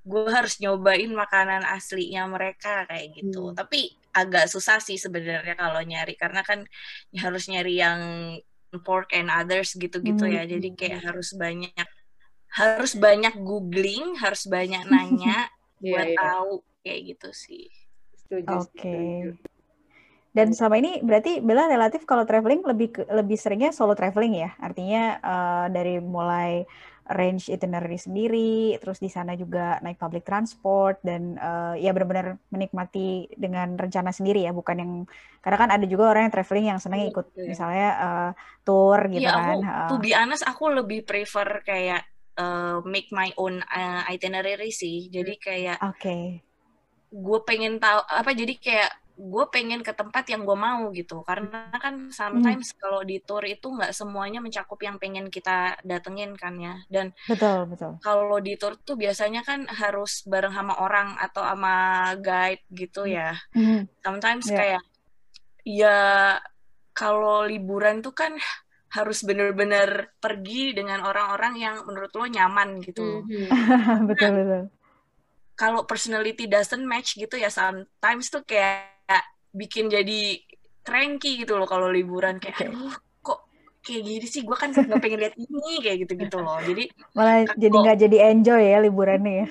[0.00, 3.52] gue harus nyobain makanan aslinya mereka kayak gitu.
[3.52, 3.56] Hmm.
[3.60, 6.64] Tapi agak susah sih sebenarnya kalau nyari karena kan
[7.12, 8.00] harus nyari yang
[8.82, 10.34] pork and others gitu-gitu hmm.
[10.40, 10.42] ya.
[10.48, 11.76] Jadi kayak harus banyak
[12.50, 15.46] harus banyak googling, harus banyak nanya
[15.78, 16.18] yeah, buat yeah.
[16.18, 16.52] tahu
[16.82, 17.68] kayak gitu sih.
[18.30, 18.70] Oke.
[18.76, 19.14] Okay.
[20.30, 24.54] Dan selama ini berarti Bella relatif kalau traveling lebih lebih seringnya solo traveling ya.
[24.62, 26.62] Artinya uh, dari mulai
[27.10, 33.26] range itinerary sendiri, terus di sana juga naik public transport dan uh, ya benar-benar menikmati
[33.34, 34.92] dengan rencana sendiri ya, bukan yang
[35.42, 37.50] karena kan ada juga orang yang traveling yang senang ikut okay.
[37.50, 38.30] misalnya uh,
[38.62, 39.58] tour gitu ya, kan.
[39.58, 42.06] Aku, to be honest, aku lebih prefer kayak
[42.38, 45.10] uh, make my own uh, itinerary sih.
[45.10, 45.98] Jadi kayak Oke.
[45.98, 46.22] Okay
[47.10, 51.68] gue pengen tahu apa jadi kayak gue pengen ke tempat yang gue mau gitu karena
[51.76, 52.78] kan sometimes hmm.
[52.80, 57.68] kalau di tour itu nggak semuanya mencakup yang pengen kita datengin kan ya dan betul
[57.68, 61.76] betul kalau di tour tuh biasanya kan harus bareng sama orang atau sama
[62.16, 63.12] guide gitu hmm.
[63.12, 63.80] ya hmm.
[64.00, 64.56] sometimes yeah.
[64.56, 64.82] kayak
[65.68, 65.98] ya
[66.96, 68.32] kalau liburan tuh kan
[68.90, 73.22] harus bener-bener pergi dengan orang-orang yang menurut lo nyaman gitu.
[73.22, 73.98] Mm -hmm.
[74.10, 74.62] betul betul
[75.60, 78.96] kalau personality doesn't match gitu ya sometimes tuh kayak
[79.52, 80.40] bikin jadi
[80.80, 82.40] cranky gitu loh kalau liburan.
[82.40, 83.44] Kayak aduh kok
[83.84, 84.40] kayak gini sih?
[84.40, 86.56] Gue kan nggak pengen lihat ini kayak gitu gitu loh.
[86.64, 89.46] Jadi malah jadi nggak jadi enjoy ya liburannya ya.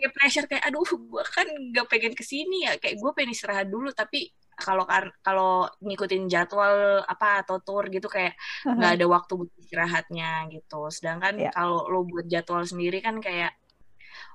[0.00, 2.80] Kayak pressure kayak aduh gue kan nggak pengen ke sini ya.
[2.80, 4.86] Kayak gue pengen istirahat dulu tapi kalau
[5.20, 8.96] kalau ngikutin jadwal apa atau tour gitu kayak nggak uh -huh.
[9.02, 10.88] ada waktu buat istirahatnya gitu.
[10.88, 11.52] Sedangkan yeah.
[11.52, 13.52] kalau lo buat jadwal sendiri kan kayak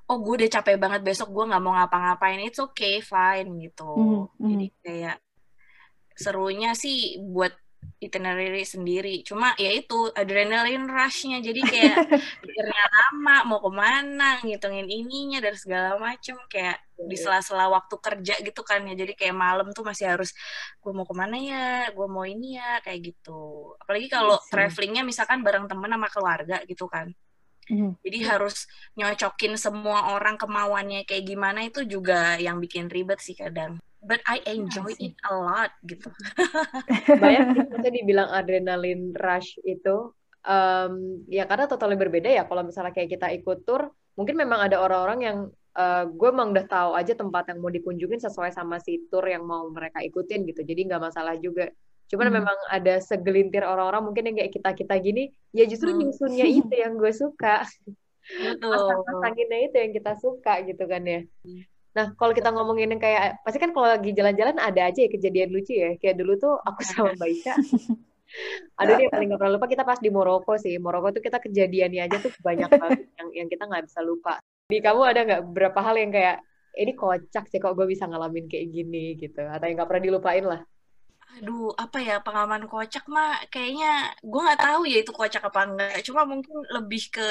[0.10, 3.94] oh gue udah capek banget besok gue nggak mau ngapa-ngapain it's okay fine gitu.
[3.94, 4.48] Mm -hmm.
[4.50, 5.18] jadi kayak
[6.18, 7.54] serunya sih buat
[8.00, 9.24] itinerary sendiri.
[9.24, 11.40] Cuma ya itu adrenalin rushnya.
[11.40, 11.96] Jadi kayak
[12.44, 16.36] pikirnya lama mau ke mana ngitungin ininya dan segala macem.
[16.52, 17.24] Kayak di iya.
[17.24, 18.96] sela-sela waktu kerja gitu kan ya.
[19.00, 20.36] Jadi kayak malam tuh masih harus
[20.80, 21.92] gue mau ke mana ya?
[21.96, 22.84] Gue mau ini ya?
[22.84, 23.76] Kayak gitu.
[23.80, 27.12] Apalagi kalau iya travelingnya misalkan bareng temen sama keluarga gitu kan
[27.70, 28.02] mm.
[28.04, 28.66] jadi harus
[28.98, 33.78] nyocokin semua orang kemauannya kayak gimana itu juga yang bikin ribet sih kadang.
[34.00, 36.08] But I enjoy it a lot gitu.
[37.24, 40.16] Banyak sih maksudnya dibilang adrenalin rush itu
[40.48, 40.94] um,
[41.28, 42.44] ya karena totalnya berbeda ya.
[42.48, 45.38] Kalau misalnya kayak kita ikut tour mungkin memang ada orang-orang yang
[45.76, 49.44] uh, gue emang udah tahu aja tempat yang mau dikunjungin sesuai sama si tour yang
[49.44, 50.64] mau mereka ikutin gitu.
[50.64, 51.68] Jadi nggak masalah juga
[52.10, 52.36] cuman hmm.
[52.42, 56.00] memang ada segelintir orang-orang mungkin yang kayak kita kita gini ya justru hmm.
[56.02, 57.64] nyusunnya itu yang gue suka
[58.60, 61.64] pasang-pasanginnya itu yang kita suka gitu kan ya hmm.
[61.90, 65.50] Nah, kalau kita ngomongin yang kayak, pasti kan kalau lagi jalan-jalan ada aja ya kejadian
[65.50, 65.98] lucu ya.
[65.98, 67.54] Kayak dulu tuh aku sama Mbak Ika,
[68.82, 70.78] ada nih yang paling gak pernah lupa, kita pas di Maroko sih.
[70.78, 74.38] Maroko tuh kita kejadiannya aja tuh banyak banget yang, yang kita nggak bisa lupa.
[74.70, 76.38] Di kamu ada nggak beberapa hal yang kayak,
[76.78, 79.42] ini kocak sih kok gue bisa ngalamin kayak gini gitu.
[79.50, 80.62] Atau yang nggak pernah dilupain lah.
[81.38, 86.02] Aduh, apa ya pengalaman kocak mah kayaknya gue nggak tahu ya itu kocak apa enggak.
[86.02, 87.30] Cuma mungkin lebih ke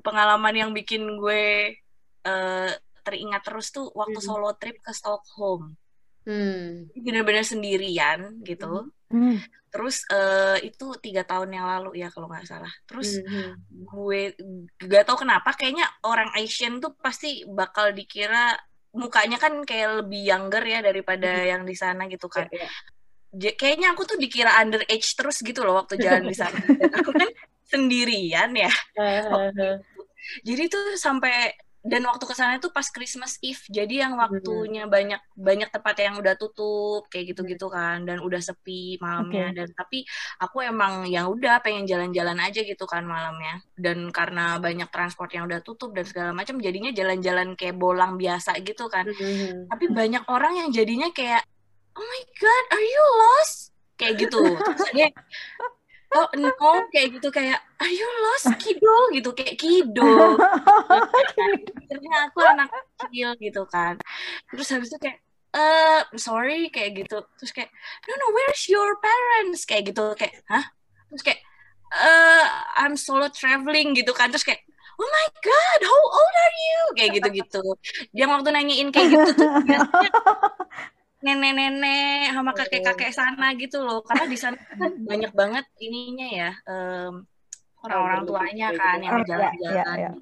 [0.00, 1.76] pengalaman yang bikin gue
[2.24, 2.70] uh,
[3.04, 4.26] teringat terus tuh waktu hmm.
[4.26, 5.76] solo trip ke Stockholm.
[6.24, 6.88] Hmm.
[6.92, 8.92] Bener-bener sendirian gitu.
[9.08, 9.40] Hmm.
[9.68, 12.72] Terus uh, itu tiga tahun yang lalu ya kalau nggak salah.
[12.88, 13.52] Terus hmm.
[13.88, 14.36] gue
[14.88, 18.56] gak tau kenapa kayaknya orang Asian tuh pasti bakal dikira
[18.96, 21.48] mukanya kan kayak lebih younger ya daripada hmm.
[21.48, 22.48] yang di sana gitu kan.
[22.48, 22.68] Yeah,
[23.36, 23.54] yeah.
[23.54, 26.56] Kayaknya aku tuh dikira underage terus gitu loh waktu jalan di sana.
[26.96, 27.28] aku kan
[27.72, 28.72] sendirian ya.
[30.44, 31.52] Jadi tuh sampai
[31.86, 34.92] dan waktu ke sana itu pas Christmas Eve jadi yang waktunya hmm.
[34.92, 39.56] banyak banyak tempat yang udah tutup kayak gitu-gitu kan dan udah sepi malamnya okay.
[39.62, 39.98] dan tapi
[40.42, 45.46] aku emang yang udah pengen jalan-jalan aja gitu kan malamnya dan karena banyak transport yang
[45.46, 49.70] udah tutup dan segala macam jadinya jalan-jalan kayak bolang biasa gitu kan hmm.
[49.70, 51.46] tapi banyak orang yang jadinya kayak
[51.94, 54.90] oh my god are you lost kayak gitu terus
[56.16, 56.52] oh no
[56.88, 60.40] kayak gitu kayak are you lost kido gitu kayak kido
[61.76, 64.00] akhirnya aku anak kecil gitu kan.
[64.48, 65.18] Terus habis itu kayak
[65.52, 67.24] eh sorry kayak gitu.
[67.40, 67.70] Terus kayak
[68.08, 69.68] no no where's your parents?
[69.68, 70.64] Kayak gitu kayak hah?
[71.12, 71.40] Terus kayak
[71.92, 72.44] uh,
[72.80, 74.32] I'm solo traveling gitu kan.
[74.32, 74.64] Terus kayak
[74.98, 76.80] oh my god how old are you?
[76.96, 77.62] Kayak gitu gitu
[78.16, 79.50] dia waktu nanyain kayak gitu tuh
[81.18, 87.26] nenek-nenek sama kakek-kakek sana gitu loh karena di sana kan banyak banget ininya ya um,
[87.82, 90.12] orang-orang tuanya kan yang oh, iya, jalan-jalan ya, ya, ya.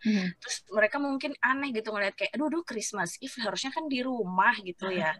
[0.00, 0.32] Hmm.
[0.40, 4.56] Terus mereka mungkin aneh gitu ngeliat kayak, aduh, aduh Christmas Eve harusnya kan di rumah
[4.64, 5.12] gitu ya.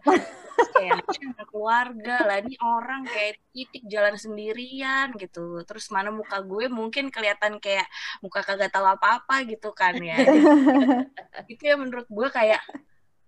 [0.73, 1.05] kayak
[1.53, 5.61] keluarga lah, ini orang kayak titik jalan sendirian gitu.
[5.69, 7.85] Terus mana muka gue mungkin kelihatan kayak
[8.25, 10.17] muka kagak tahu apa-apa gitu kan ya.
[11.51, 12.61] itu ya menurut gue kayak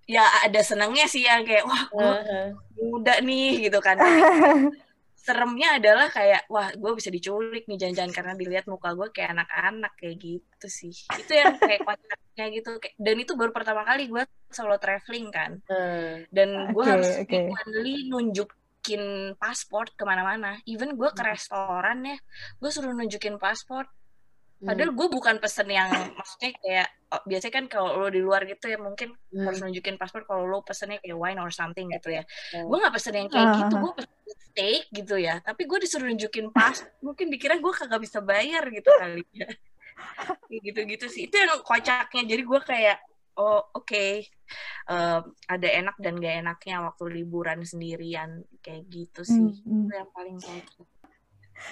[0.03, 2.47] ya ada senangnya sih yang kayak wah gue uh-huh.
[2.79, 3.99] muda nih gitu kan.
[5.23, 9.95] Seremnya adalah kayak wah gue bisa diculik nih jangan-jangan karena dilihat muka gue kayak anak-anak
[9.95, 10.91] kayak gitu sih.
[11.15, 12.69] Itu yang kayak kocaknya gitu.
[12.99, 15.63] Dan itu baru pertama kali gue solo traveling kan.
[16.27, 17.47] Dan gue okay, harus okay.
[18.11, 20.59] nunjukin paspor ke mana-mana.
[20.67, 22.19] Even gue ke restoran ya
[22.59, 23.87] gue suruh nunjukin paspor
[24.63, 24.97] Padahal hmm.
[24.97, 28.79] gue bukan pesen yang maksudnya kayak oh, biasanya kan kalau lo di luar gitu ya
[28.79, 29.43] mungkin hmm.
[29.43, 32.23] harus nunjukin paspor kalau lo pesennya kayak wine or something gitu ya.
[32.55, 32.71] Hmm.
[32.71, 35.35] Gue nggak pesen yang kayak uh, gitu, gue pesen steak gitu ya.
[35.43, 39.49] Tapi gue disuruh nunjukin pas, mungkin dikira gue kagak bisa bayar gitu kali ya.
[40.49, 41.27] gitu-gitu sih.
[41.27, 42.23] Itu yang kocaknya.
[42.23, 42.97] Jadi gue kayak
[43.33, 44.29] oh oke okay.
[44.93, 49.59] uh, ada enak dan gak enaknya waktu liburan sendirian kayak gitu sih.
[49.65, 49.89] Hmm.
[49.89, 50.92] Itu yang paling kocak.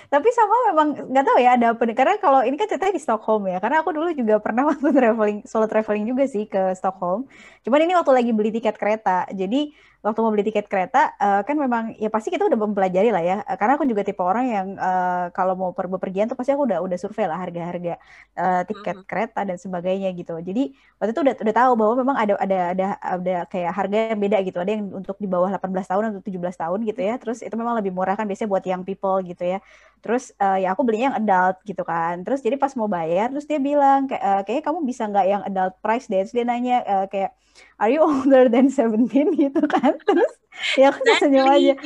[0.08, 3.50] Tapi sama memang nggak tahu ya ada apa karena kalau ini kan ceritanya di Stockholm
[3.50, 3.58] ya.
[3.64, 7.28] Karena aku dulu juga pernah waktu traveling solo traveling juga sih ke Stockholm.
[7.66, 9.28] Cuman ini waktu lagi beli tiket kereta.
[9.32, 13.24] Jadi waktu mau beli tiket kereta uh, kan memang ya pasti kita udah mempelajari lah
[13.24, 13.38] ya.
[13.46, 16.66] Uh, karena aku juga tipe orang yang uh, kalau mau per bepergian tuh pasti aku
[16.66, 18.02] udah udah survei lah harga-harga
[18.38, 19.08] uh, tiket uh -huh.
[19.08, 20.34] kereta dan sebagainya gitu.
[20.42, 24.20] Jadi waktu itu udah udah tahu bahwa memang ada ada ada ada kayak harga yang
[24.20, 24.58] beda gitu.
[24.58, 27.16] Ada yang untuk di bawah 18 tahun atau 17 tahun gitu ya.
[27.22, 29.62] Terus itu memang lebih murah kan biasanya buat young people gitu ya
[30.02, 32.26] terus uh, ya aku belinya yang adult gitu kan.
[32.26, 35.42] Terus jadi pas mau bayar terus dia bilang kayak uh, kayaknya kamu bisa nggak yang
[35.46, 36.20] adult price deh.
[36.26, 37.32] Terus dia nanya uh, kayak
[37.78, 39.08] are you older than 17
[39.48, 39.94] gitu kan.
[40.02, 40.34] Terus
[40.76, 41.74] ya aku senyum aja.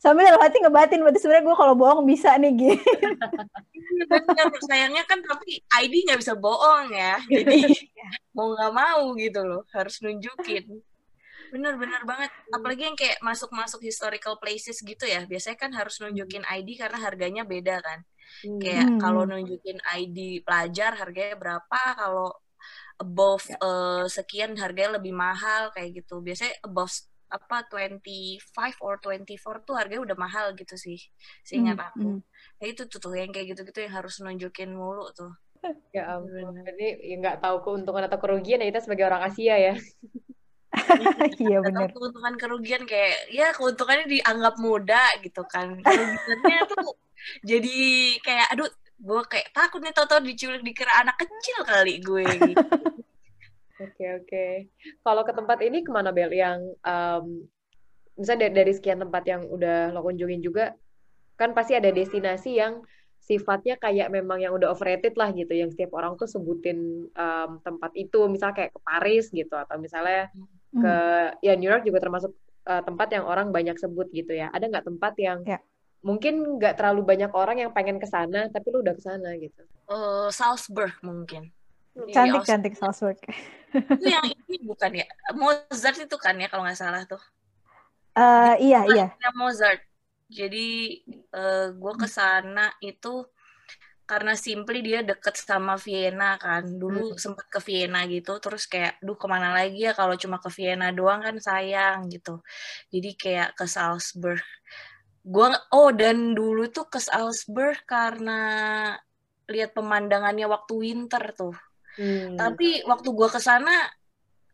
[0.00, 2.80] sambil dalam hati ngebatin berarti sebenarnya gue kalau bohong bisa nih gitu
[4.08, 7.20] benar sayangnya kan tapi ID nggak bisa bohong ya.
[7.30, 7.68] Jadi
[8.32, 10.80] mau nggak mau gitu loh harus nunjukin
[11.50, 12.30] Bener-bener banget.
[12.54, 15.26] Apalagi yang kayak masuk-masuk historical places gitu ya.
[15.26, 18.06] Biasanya kan harus nunjukin ID karena harganya beda kan.
[18.46, 18.58] Hmm.
[18.62, 18.98] Kayak hmm.
[19.02, 22.30] kalau nunjukin ID pelajar harganya berapa, kalau
[23.00, 23.56] above ya.
[23.58, 26.22] uh, sekian harganya lebih mahal kayak gitu.
[26.22, 26.94] Biasanya above
[27.30, 28.42] apa 25
[28.82, 30.98] or 24 tuh harganya udah mahal gitu sih.
[31.46, 31.88] Seingat hmm.
[31.90, 32.10] aku.
[32.18, 32.20] Hmm.
[32.62, 35.34] Ya itu tuh, tuh yang kayak gitu-gitu yang harus nunjukin mulu tuh.
[35.96, 36.56] Ya ampun.
[36.64, 39.74] Jadi ya nggak tahu keuntungan atau kerugian ya kita sebagai orang Asia ya.
[41.42, 41.90] iya benar.
[41.90, 45.82] Keuntungan kerugian kayak ya keuntungannya dianggap muda gitu kan.
[45.82, 46.94] Kerugiannya tuh
[47.42, 47.78] jadi
[48.22, 52.66] kayak aduh gue kayak takut nih tau-tau diculik dikira anak kecil kali gue gitu.
[53.80, 54.46] Oke oke.
[55.00, 56.28] Kalau ke tempat ini ke mana Bel?
[56.28, 57.48] Yang um,
[58.20, 60.76] misalnya dari, dari sekian tempat yang udah lo kunjungin juga,
[61.40, 62.84] kan pasti ada destinasi yang
[63.20, 67.92] sifatnya kayak memang yang udah overrated lah gitu, yang setiap orang tuh sebutin um, tempat
[67.96, 70.28] itu, misalnya kayak ke Paris gitu, atau misalnya
[70.74, 70.82] hmm.
[70.82, 70.94] ke
[71.44, 72.32] ya New York juga termasuk
[72.66, 74.50] uh, tempat yang orang banyak sebut gitu ya.
[74.50, 75.58] Ada nggak tempat yang ya.
[76.00, 79.62] mungkin nggak terlalu banyak orang yang pengen ke sana, tapi lu udah ke sana gitu?
[79.90, 81.50] Uh, Salzburg mungkin.
[82.14, 83.18] Cantik cantik Salzburg.
[83.74, 85.06] Itu yang ini bukan ya?
[85.34, 87.20] Mozart itu kan ya kalau nggak salah tuh.
[88.14, 89.06] Uh, iya iya.
[89.34, 89.82] Mozart.
[90.30, 91.02] Jadi
[91.34, 93.26] uh, gue ke sana itu
[94.10, 96.66] karena simply dia deket sama Vienna kan.
[96.66, 97.18] Dulu hmm.
[97.22, 100.90] sempat ke Vienna gitu terus kayak duh ke mana lagi ya kalau cuma ke Vienna
[100.90, 102.42] doang kan sayang gitu.
[102.90, 104.42] Jadi kayak ke Salzburg.
[105.22, 108.40] Gua oh dan dulu tuh ke Salzburg karena
[109.46, 111.54] lihat pemandangannya waktu winter tuh.
[111.90, 112.38] Hmm.
[112.38, 113.70] tapi waktu gua ke sana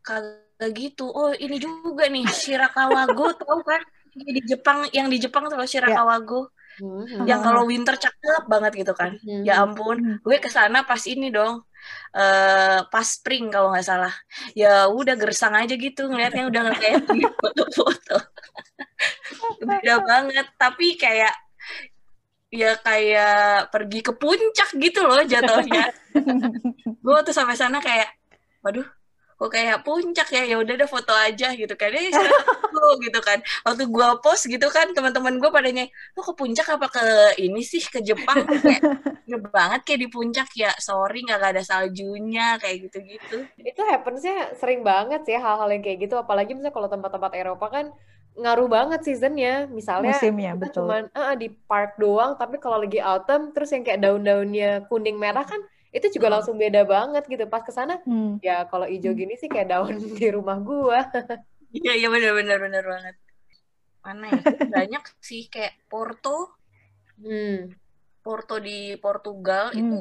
[0.01, 1.05] kagak gitu.
[1.09, 3.81] Oh ini juga nih Shirakawago tau kan?
[4.13, 6.05] Di Jepang yang di Jepang tuh ya
[6.79, 7.25] hmm.
[7.29, 9.17] yang kalau winter cakep banget gitu kan.
[9.21, 9.43] Hmm.
[9.45, 11.63] ya ampun gue ke sana pas ini dong.
[12.11, 14.13] Uh, pas spring kalau nggak salah.
[14.57, 17.05] Ya udah gersang aja gitu ngeliatnya udah kayak
[17.37, 18.17] foto-foto.
[19.67, 21.33] Beda banget tapi kayak
[22.47, 25.91] ya kayak pergi ke puncak gitu loh jatuhnya.
[27.05, 28.07] Gue tuh sampai sana kayak
[28.63, 28.96] waduh
[29.37, 31.93] kok kayak puncak ya ya udah deh foto aja gitu kan.
[31.93, 32.09] Ya
[33.05, 33.39] gitu kan.
[33.61, 35.85] Waktu gue post gitu kan teman-teman gue padanya
[36.17, 37.05] lo ke puncak apa ke
[37.37, 38.43] ini sih ke Jepang?
[38.49, 38.81] Kayak
[39.29, 43.45] ya banget kayak di puncak ya sorry nggak ada saljunya kayak gitu-gitu.
[43.61, 46.17] Itu happensnya sering banget sih hal-hal yang kayak gitu.
[46.17, 47.85] Apalagi misalnya kalau tempat-tempat Eropa kan
[48.37, 49.69] ngaruh banget seasonnya.
[49.69, 50.89] Misalnya Musimnya, betul.
[50.89, 55.45] cuman uh, di park doang tapi kalau lagi autumn terus yang kayak daun-daunnya kuning merah
[55.45, 56.35] kan itu juga hmm.
[56.39, 58.43] langsung beda banget gitu pas ke sana hmm.
[58.43, 59.19] ya kalau hijau hmm.
[59.19, 61.07] gini sih kayak daun di rumah gua
[61.71, 63.15] iya iya benar benar benar banget
[64.03, 66.55] mana ya banyak sih kayak Porto
[67.19, 67.75] hmm.
[68.23, 69.79] Porto di Portugal hmm.
[69.79, 69.99] itu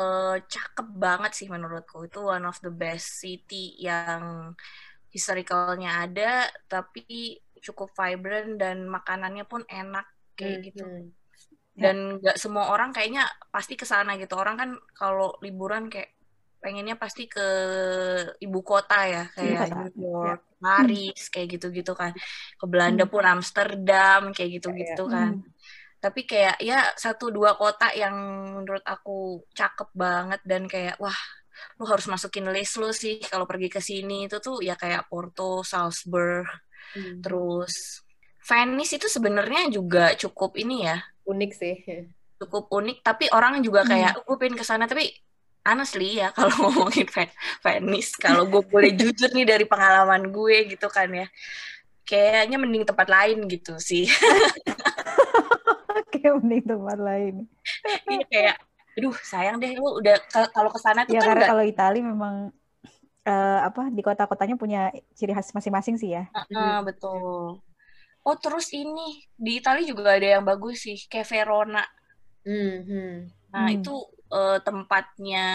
[0.00, 4.52] uh, cakep banget sih menurutku itu one of the best city yang
[5.12, 10.66] historicalnya ada tapi cukup vibrant dan makanannya pun enak kayak hmm.
[10.72, 11.21] gitu hmm.
[11.72, 14.36] Dan nggak semua orang kayaknya pasti ke sana gitu.
[14.36, 16.12] Orang kan kalau liburan kayak
[16.62, 17.46] pengennya pasti ke
[18.38, 20.58] ibu kota ya kayak New York, ya.
[20.62, 22.12] Paris kayak gitu-gitu kan.
[22.60, 23.12] Ke Belanda hmm.
[23.12, 25.32] pun Amsterdam kayak gitu-gitu ya, kan.
[25.98, 28.14] Tapi kayak ya satu dua kota yang
[28.60, 31.16] menurut aku cakep banget dan kayak wah
[31.78, 34.28] lu harus masukin list lu sih kalau pergi ke sini.
[34.28, 36.46] Itu tuh ya kayak Porto, Salzburg,
[36.94, 37.24] hmm.
[37.24, 38.04] terus
[38.42, 41.74] Venice itu sebenarnya juga cukup ini ya unik sih.
[42.38, 43.90] Cukup unik tapi orang juga hmm.
[43.90, 44.22] kayak hmm.
[44.26, 44.90] gue pengen ke sana.
[44.90, 45.14] Tapi
[45.62, 47.06] honestly ya kalau ngomongin
[47.62, 51.26] Venice kalau gue boleh jujur nih dari pengalaman gue gitu kan ya
[52.02, 54.10] kayaknya mending tempat lain gitu sih.
[56.12, 57.34] Kayak mending tempat lain.
[58.10, 58.56] Iya kayak
[58.92, 60.20] aduh sayang deh lu udah
[60.52, 62.52] kalau ke sana tuh ya, kan karena kalau Italia memang
[63.24, 66.28] uh, apa di kota-kotanya punya ciri khas masing-masing sih ya.
[66.36, 67.64] Uh, uh, betul
[68.22, 71.82] oh terus ini di Italia juga ada yang bagus sih kayak Verona
[72.46, 73.12] mm-hmm.
[73.50, 73.76] nah hmm.
[73.80, 73.94] itu
[74.30, 75.46] uh, tempatnya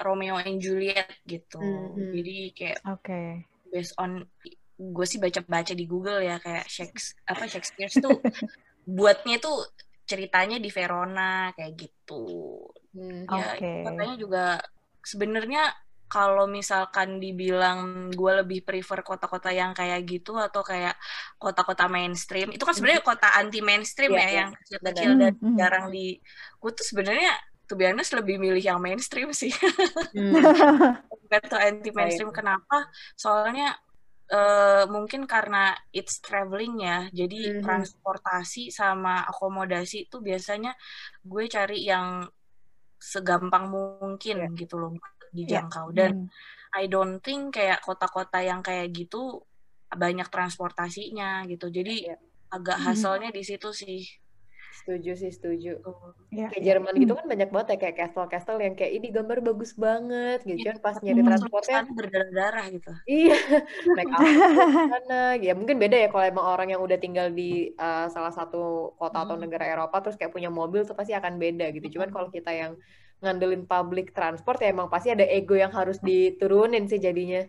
[0.00, 2.10] Romeo and Juliet gitu mm-hmm.
[2.16, 3.28] jadi kayak okay.
[3.68, 4.24] based on
[4.74, 8.18] gue sih baca-baca di Google ya kayak Shakespeare apa Shakespeare tuh
[8.98, 9.64] buatnya tuh
[10.04, 12.60] ceritanya di Verona kayak gitu
[12.92, 13.80] hmm, ya okay.
[13.86, 14.44] katanya juga
[15.00, 15.72] sebenarnya
[16.14, 20.94] kalau misalkan dibilang gue lebih prefer kota-kota yang kayak gitu atau kayak
[21.42, 23.18] kota-kota mainstream itu kan sebenarnya mm-hmm.
[23.18, 24.34] kota anti mainstream yeah, ya yeah.
[24.38, 25.56] yang kecil-kecil dan mm-hmm.
[25.58, 26.22] jarang di
[26.62, 27.34] gue tuh sebenarnya
[27.66, 29.50] tuh biasanya lebih milih yang mainstream sih
[30.14, 30.34] mm.
[31.26, 32.86] bukan anti mainstream kenapa
[33.18, 33.74] soalnya
[34.24, 37.62] Uh, mungkin karena it's traveling ya, jadi mm -hmm.
[37.68, 40.72] transportasi sama akomodasi itu biasanya
[41.20, 42.24] gue cari yang
[43.04, 44.56] segampang mungkin yeah.
[44.56, 44.96] gitu loh
[45.34, 45.98] dijangkau yeah.
[45.98, 46.78] dan hmm.
[46.78, 49.42] I don't think kayak kota-kota yang kayak gitu
[49.94, 52.16] banyak transportasinya gitu jadi ya.
[52.50, 52.86] agak hmm.
[52.86, 54.02] hasilnya di situ sih
[54.74, 55.80] Setuju sih, setuju.
[56.34, 59.72] Ya, kayak Jerman gitu kan banyak banget ya kayak castle-castle yang kayak ini gambar bagus
[59.78, 62.92] banget gitu kan pas nyari transportnya berdarah-darah gitu.
[63.06, 63.38] Iya,
[63.96, 64.28] naik apa
[64.92, 65.22] sana.
[65.38, 69.24] Ya mungkin beda ya kalau emang orang yang udah tinggal di uh, salah satu kota
[69.24, 71.96] atau negara Eropa terus kayak punya mobil tuh pasti akan beda gitu.
[71.96, 72.76] Cuman kalau kita yang
[73.22, 77.44] ngandelin public transport ya emang pasti ada ego yang harus diturunin sih jadinya.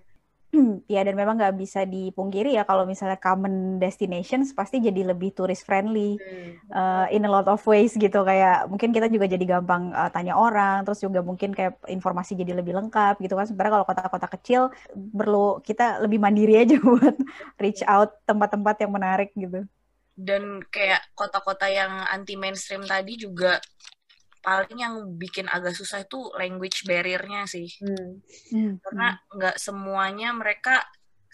[0.94, 5.68] ya dan memang nggak bisa dipungkiri ya kalau misalnya common destinations pasti jadi lebih tourist
[5.68, 6.72] friendly hmm.
[6.72, 10.38] uh, in a lot of ways gitu kayak mungkin kita juga jadi gampang uh, tanya
[10.38, 14.62] orang terus juga mungkin kayak informasi jadi lebih lengkap gitu kan sementara kalau kota-kota kecil
[14.94, 17.16] perlu kita lebih mandiri aja buat
[17.60, 19.66] reach out tempat-tempat yang menarik gitu
[20.16, 23.60] dan kayak kota-kota yang anti mainstream tadi juga
[24.46, 27.66] paling yang bikin agak susah itu language barrier-nya sih.
[27.82, 28.22] Hmm.
[28.54, 28.72] Hmm.
[28.78, 30.86] Karena nggak semuanya mereka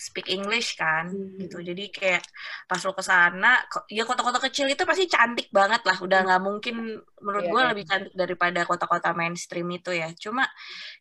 [0.02, 1.46] speak English kan hmm.
[1.46, 1.60] gitu.
[1.60, 2.24] Jadi kayak
[2.66, 6.00] pas lo ke sana ya kota-kota kecil itu pasti cantik banget lah.
[6.00, 7.70] Udah nggak mungkin menurut yeah, gue yeah.
[7.76, 10.10] lebih cantik daripada kota-kota mainstream itu ya.
[10.16, 10.48] Cuma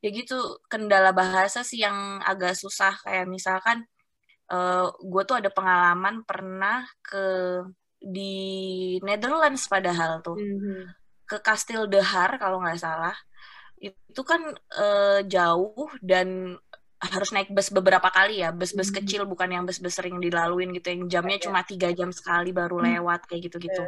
[0.02, 3.86] ya gitu kendala bahasa sih yang agak susah kayak misalkan
[4.50, 7.24] uh, gue tuh ada pengalaman pernah ke
[8.02, 10.36] di Netherlands padahal tuh.
[10.36, 10.99] Mm -hmm
[11.30, 13.14] ke Kastil Dehar kalau nggak salah
[13.78, 14.42] itu kan
[14.76, 16.58] uh, jauh dan
[17.00, 18.96] harus naik bus beberapa kali ya bus-bus hmm.
[19.00, 21.44] kecil bukan yang bus-bus sering dilaluin gitu yang jamnya yeah.
[21.48, 22.86] cuma tiga jam sekali baru hmm.
[23.00, 23.80] lewat kayak gitu-gitu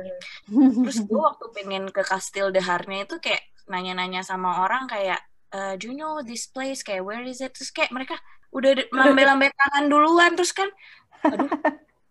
[0.49, 5.21] terus gue waktu pengen ke Kastil Deharnya itu kayak nanya-nanya sama orang kayak
[5.53, 8.17] uh, do you know this place kayak where is it terus kayak mereka
[8.49, 10.73] udah lambe-lambe tangan duluan terus kan
[11.21, 11.53] aduh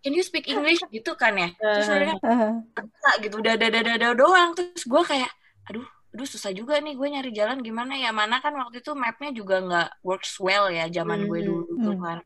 [0.02, 0.82] can you speak English?
[0.90, 1.50] Gitu kan ya.
[1.56, 4.58] Terus mereka uh, gitu udah ada ada ada doang.
[4.58, 5.32] Terus gue kayak
[5.70, 8.10] aduh aduh susah juga nih gue nyari jalan gimana ya?
[8.12, 12.20] Mana kan waktu itu mapnya juga nggak works well ya zaman gue dulu tuh kan.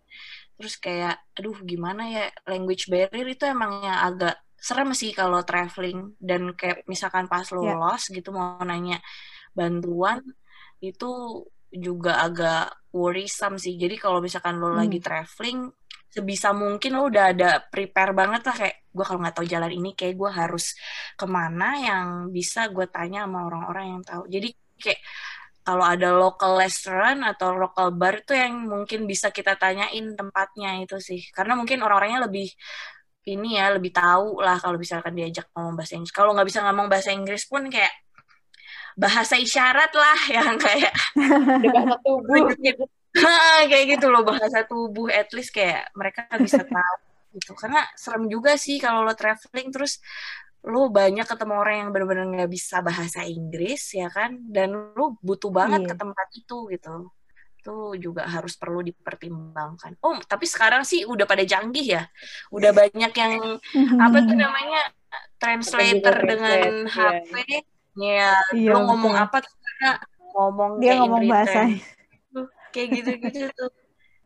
[0.56, 6.16] Terus kayak aduh gimana ya language barrier itu emang yang agak serem sih kalau traveling.
[6.18, 7.78] Dan kayak misalkan pas lo yeah.
[7.78, 9.04] lost gitu mau nanya
[9.52, 10.24] bantuan
[10.80, 11.44] itu
[11.76, 13.76] juga agak worrisome sih.
[13.76, 14.80] Jadi kalau misalkan lo hmm.
[14.80, 15.68] lagi traveling
[16.16, 19.90] sebisa mungkin lo udah ada prepare banget lah kayak gue kalau nggak tahu jalan ini
[20.00, 20.66] kayak gue harus
[21.20, 24.24] ke mana yang bisa gue tanya sama orang-orang yang tahu.
[24.32, 24.48] Jadi
[24.80, 25.02] kayak
[25.66, 30.98] kalau ada local restaurant atau local bar itu yang mungkin bisa kita tanyain tempatnya itu
[31.04, 31.20] sih.
[31.36, 32.48] Karena mungkin orang-orangnya lebih
[33.26, 36.14] ini ya lebih tahu lah kalau misalkan diajak ngomong bahasa Inggris.
[36.16, 37.92] Kalau nggak bisa ngomong bahasa Inggris pun kayak
[38.96, 40.94] bahasa isyarat lah yang kayak
[41.76, 42.86] bahasa tubuh gitu
[43.72, 46.96] kayak gitu loh bahasa tubuh at least kayak mereka bisa tahu
[47.36, 47.52] gitu.
[47.56, 50.00] Karena serem juga sih kalau lo traveling terus
[50.66, 54.40] lo banyak ketemu orang yang benar-benar nggak bisa bahasa Inggris ya kan?
[54.50, 55.90] Dan lo butuh banget iya.
[55.94, 56.96] ke tempat itu gitu.
[57.62, 60.02] Itu juga harus perlu dipertimbangkan.
[60.04, 62.04] Oh tapi sekarang sih udah pada canggih ya.
[62.52, 63.62] Udah banyak yang
[64.06, 64.82] apa tuh namanya
[65.40, 67.32] translator dengan HP
[67.96, 69.54] ya, ya lo ngomong apa tuh?
[70.36, 71.72] Ngomong dia ngomong bahasa
[72.76, 73.72] kayak gitu-gitu tuh.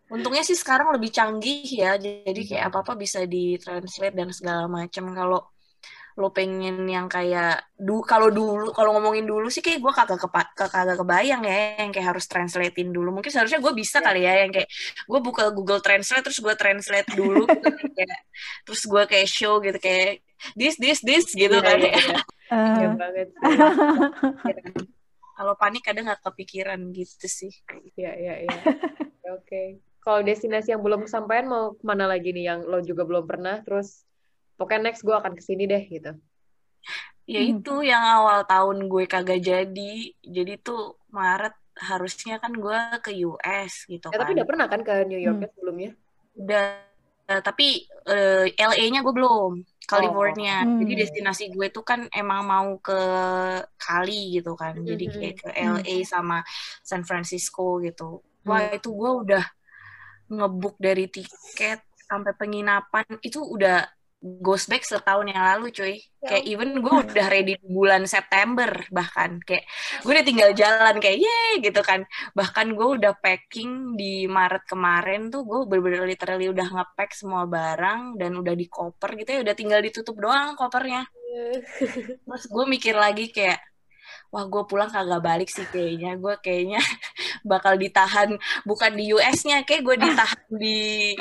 [0.10, 5.14] Untungnya sih sekarang lebih canggih ya jadi kayak apa apa bisa ditranslate dan segala macam
[5.14, 5.46] kalau
[6.20, 10.42] lo pengen yang kayak du kalau dulu kalau ngomongin dulu sih kayak gue kagak kepa
[10.52, 13.16] kagak kebayang ya yang kayak harus translatein dulu.
[13.16, 14.68] Mungkin seharusnya gue bisa kali ya yang kayak
[15.08, 18.20] gue buka Google Translate terus gue translate dulu gitu, kayak,
[18.68, 20.20] terus gue kayak show gitu kayak
[20.60, 21.96] this this this gitu yeah, kan ya.
[22.52, 22.98] Uh.
[23.00, 23.30] banget
[25.40, 27.54] kalau panik kadang nggak kepikiran gitu sih.
[27.96, 28.52] Iya iya iya.
[29.32, 29.48] Oke.
[29.48, 29.68] Okay.
[30.04, 33.64] kalau destinasi yang belum kesampaian mau ke mana lagi nih yang lo juga belum pernah?
[33.64, 34.04] Terus
[34.60, 36.12] pokoknya next gue akan ke sini deh gitu.
[37.24, 37.52] Ya hmm.
[37.56, 40.12] itu yang awal tahun gue kagak jadi.
[40.20, 44.28] Jadi tuh Maret harusnya kan gue ke US gitu ya, kan.
[44.28, 45.52] tapi udah pernah kan ke New York hmm.
[45.56, 45.92] sebelumnya?
[46.36, 46.68] Udah
[47.30, 50.62] tapi uh, eh, LA-nya gue belum California.
[50.62, 50.78] Oh.
[50.78, 51.02] Jadi hmm.
[51.02, 53.02] destinasi gue tuh kan emang mau ke
[53.82, 54.78] Kali gitu kan.
[54.78, 55.14] Jadi hmm.
[55.18, 56.46] kayak ke LA sama
[56.86, 58.22] San Francisco gitu.
[58.46, 58.78] Wah, hmm.
[58.78, 59.46] itu gue udah
[60.30, 63.86] ngebook dari tiket sampai penginapan itu udah
[64.20, 65.96] goes back setahun yang lalu cuy.
[66.20, 66.36] Ya.
[66.36, 69.40] kayak even gue udah ready bulan September bahkan.
[69.40, 69.64] Kayak
[70.04, 72.04] gue udah tinggal jalan kayak ye gitu kan.
[72.36, 78.20] Bahkan gue udah packing di Maret kemarin tuh gue bener-bener literally udah ngepack semua barang
[78.20, 79.40] dan udah di koper gitu ya.
[79.48, 81.08] Udah tinggal ditutup doang kopernya.
[82.28, 83.64] Terus gue mikir lagi kayak
[84.30, 86.20] wah gue pulang kagak balik sih kayaknya.
[86.20, 86.84] Gue kayaknya
[87.52, 88.36] bakal ditahan
[88.68, 91.16] bukan di US-nya kayak gue ditahan di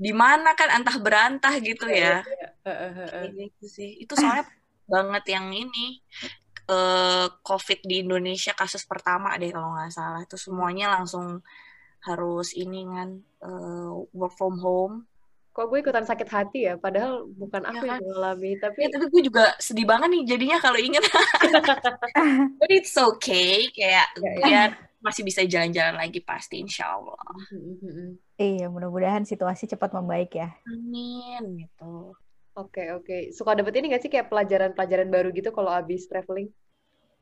[0.00, 2.24] di mana kan antah berantah gitu ya.
[2.64, 4.00] Kayak gitu sih.
[4.00, 4.48] Itu soalnya
[4.92, 6.00] banget yang ini
[6.72, 10.24] uh, COVID di Indonesia kasus pertama deh kalau nggak salah.
[10.24, 11.44] Itu semuanya langsung
[12.08, 14.96] harus ini kan uh, work from home.
[15.50, 19.10] kok gue ikutan sakit hati ya padahal bukan aku ya, yang mengalami tapi ya, tapi
[19.10, 21.02] gue juga sedih banget nih jadinya kalau inget
[22.62, 24.62] but it's okay kayak ya, ya.
[25.02, 27.18] masih bisa jalan-jalan lagi pasti insya Allah
[28.40, 32.16] iya mudah-mudahan situasi cepat membaik ya amin gitu
[32.56, 33.20] oke okay, oke okay.
[33.36, 36.48] suka dapet ini gak sih kayak pelajaran-pelajaran baru gitu kalau abis traveling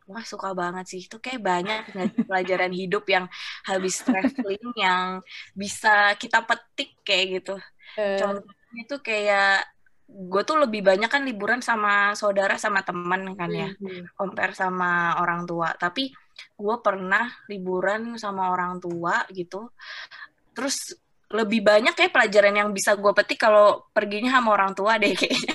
[0.08, 1.82] Wah suka banget sih itu kayak banyak
[2.24, 3.28] pelajaran hidup yang
[3.68, 5.20] habis traveling yang
[5.52, 7.60] bisa kita petik kayak gitu.
[8.00, 8.16] Uh.
[8.16, 9.68] Contohnya itu kayak
[10.08, 14.16] gue tuh lebih banyak kan liburan sama saudara sama teman kan ya, mm-hmm.
[14.16, 15.76] compare sama orang tua.
[15.76, 16.08] Tapi
[16.56, 19.68] gue pernah liburan sama orang tua gitu,
[20.56, 20.96] terus
[21.28, 25.54] lebih banyak kayak pelajaran yang bisa gue petik kalau perginya sama orang tua deh kayaknya.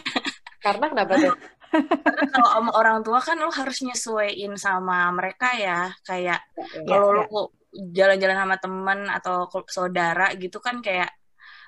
[0.64, 1.36] Karena kenapa tuh?
[1.74, 5.90] Karena kalau sama orang tua kan lo harus nyesuaiin sama mereka ya.
[6.06, 7.26] Kayak ya, ya, kalau ya.
[7.26, 7.44] lo
[7.74, 11.10] jalan-jalan sama temen atau saudara gitu kan kayak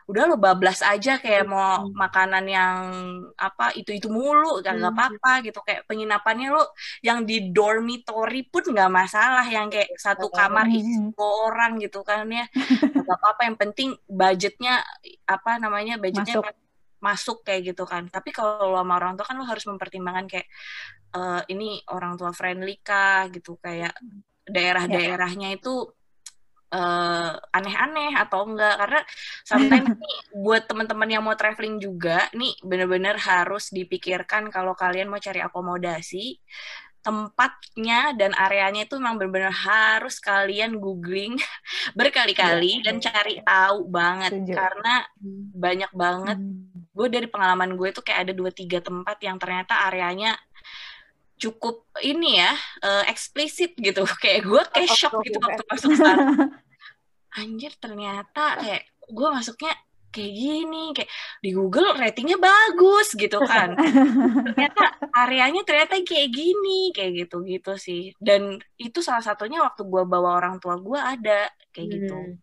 [0.06, 2.78] udah lo bablas aja kayak mau makanan yang
[3.41, 5.60] apa itu itu mulu kan nggak apa-apa gitu.
[5.66, 11.82] Kayak penginapannya lo yang di dormitory pun nggak masalah yang kayak satu kamar isi orang
[11.82, 12.45] gitu kan ya.
[13.01, 14.86] Nggak apa-apa yang penting budgetnya
[15.26, 16.53] apa namanya budgetnya Masuk.
[17.01, 18.06] masuk kayak gitu kan.
[18.06, 20.47] Tapi kalau sama orang tua kan lo harus mempertimbangkan kayak
[21.18, 23.58] uh, ini orang tua friendly kah gitu.
[23.58, 23.97] Kayak
[24.45, 25.95] daerah-daerahnya itu
[26.76, 28.76] uh, aneh-aneh atau enggak.
[28.76, 29.01] Karena
[29.47, 35.21] sometimes nih buat teman-teman yang mau traveling juga nih bener-bener harus dipikirkan kalau kalian mau
[35.23, 36.43] cari akomodasi
[37.05, 41.38] tempatnya dan areanya itu memang benar-benar harus kalian googling
[41.99, 44.34] berkali-kali ya, dan cari tahu banget.
[44.34, 44.53] Setuju.
[44.57, 45.43] karena hmm.
[45.53, 46.39] banyak banget.
[46.41, 46.73] Hmm.
[46.95, 50.32] gue dari pengalaman gue itu kayak ada dua tiga tempat yang ternyata areanya
[51.36, 54.07] cukup ini ya uh, eksplisit gitu.
[54.23, 56.64] Kayak gue kayak shock gitu waktu masuk sana
[57.36, 59.73] anjir ternyata kayak gue masuknya
[60.15, 61.11] kayak gini kayak
[61.43, 63.75] di Google ratingnya bagus gitu kan
[64.55, 70.03] ternyata areanya ternyata kayak gini kayak gitu gitu sih dan itu salah satunya waktu gue
[70.07, 72.36] bawa orang tua gue ada kayak gitu hmm.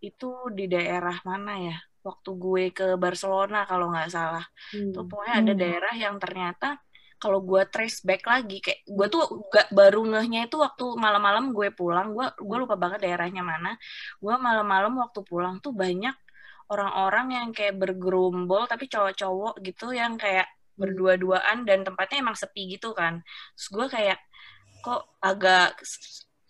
[0.00, 4.96] itu di daerah mana ya waktu gue ke Barcelona kalau nggak salah hmm.
[4.96, 5.60] tuh pokoknya ada hmm.
[5.60, 6.80] daerah yang ternyata
[7.22, 11.70] kalau gue trace back lagi kayak gue tuh gak baru ngehnya itu waktu malam-malam gue
[11.70, 13.78] pulang gue gue lupa banget daerahnya mana
[14.18, 16.18] gue malam-malam waktu pulang tuh banyak
[16.72, 20.80] orang-orang yang kayak bergerombol tapi cowok-cowok gitu yang kayak hmm.
[20.80, 23.20] berdua-duaan dan tempatnya emang sepi gitu kan.
[23.52, 24.18] Terus gue kayak
[24.80, 25.78] kok agak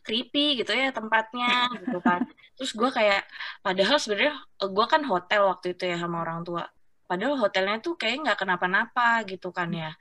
[0.06, 2.22] creepy gitu ya tempatnya gitu kan.
[2.54, 3.26] Terus gue kayak
[3.66, 6.64] padahal sebenarnya eh, gue kan hotel waktu itu ya sama orang tua.
[7.10, 9.92] Padahal hotelnya tuh kayak nggak kenapa-napa gitu kan ya.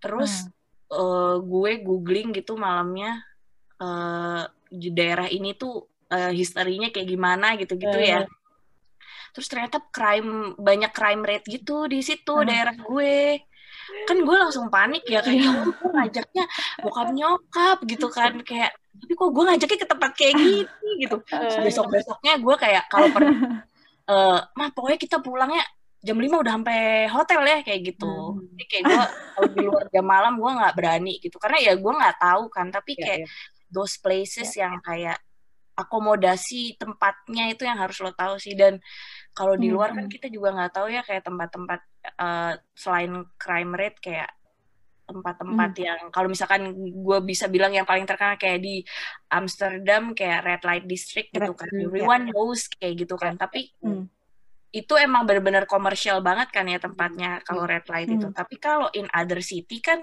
[0.00, 0.50] Terus hmm.
[0.96, 3.20] uh, gue googling gitu malamnya
[3.80, 8.08] uh, di daerah ini tuh uh, historinya kayak gimana gitu-gitu hmm.
[8.08, 8.22] ya
[9.30, 12.46] terus ternyata crime banyak crime rate gitu di situ hmm.
[12.46, 13.38] daerah gue
[14.06, 16.44] kan gue langsung panik ya kayak ya gue ngajaknya
[16.82, 21.16] bokap nyokap gitu kan kayak tapi kok gue ngajaknya ke tempat kayak gini gitu
[21.62, 23.22] besok besoknya gue kayak kalau per
[24.10, 25.62] uh, mah pokoknya kita pulangnya
[26.00, 26.80] jam lima udah sampai
[27.12, 28.56] hotel ya kayak gitu hmm.
[28.56, 29.04] jadi kayak gue
[29.36, 32.66] kalau di luar jam malam gue nggak berani gitu karena ya gue nggak tahu kan
[32.72, 33.68] tapi iya, kayak yeah, yeah.
[33.68, 34.64] those places yeah.
[34.64, 35.18] yang kayak
[35.76, 38.80] akomodasi tempatnya itu yang harus lo tahu sih dan
[39.32, 40.12] kalau di luar kan hmm.
[40.12, 41.80] kita juga nggak tahu ya kayak tempat-tempat
[42.20, 44.28] uh, selain crime rate kayak
[45.10, 45.82] tempat-tempat hmm.
[45.82, 48.86] yang kalau misalkan gue bisa bilang yang paling terkenal kayak di
[49.32, 52.32] Amsterdam kayak red light district gitu kan hmm, everyone yeah.
[52.32, 54.06] knows kayak gitu kan tapi hmm.
[54.70, 58.16] Itu emang benar-benar komersial banget kan ya tempatnya kalau red light hmm.
[58.22, 59.98] itu tapi kalau in other city kan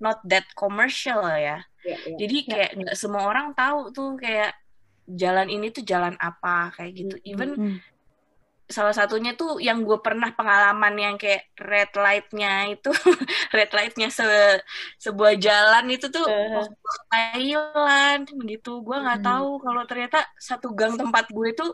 [0.00, 2.16] not that commercial ya yeah, yeah.
[2.20, 2.46] jadi ya.
[2.48, 3.00] kayak nggak yeah.
[3.00, 4.52] semua orang tahu tuh kayak
[5.08, 7.78] jalan ini tuh jalan apa kayak gitu even hmm
[8.70, 12.88] salah satunya tuh yang gue pernah pengalaman yang kayak red lightnya itu
[13.56, 14.24] red lightnya se
[15.02, 16.64] sebuah jalan itu tuh uh.
[17.10, 18.30] Thailand.
[18.46, 19.28] Gitu gue nggak hmm.
[19.28, 21.66] tahu kalau ternyata satu gang tempat gue itu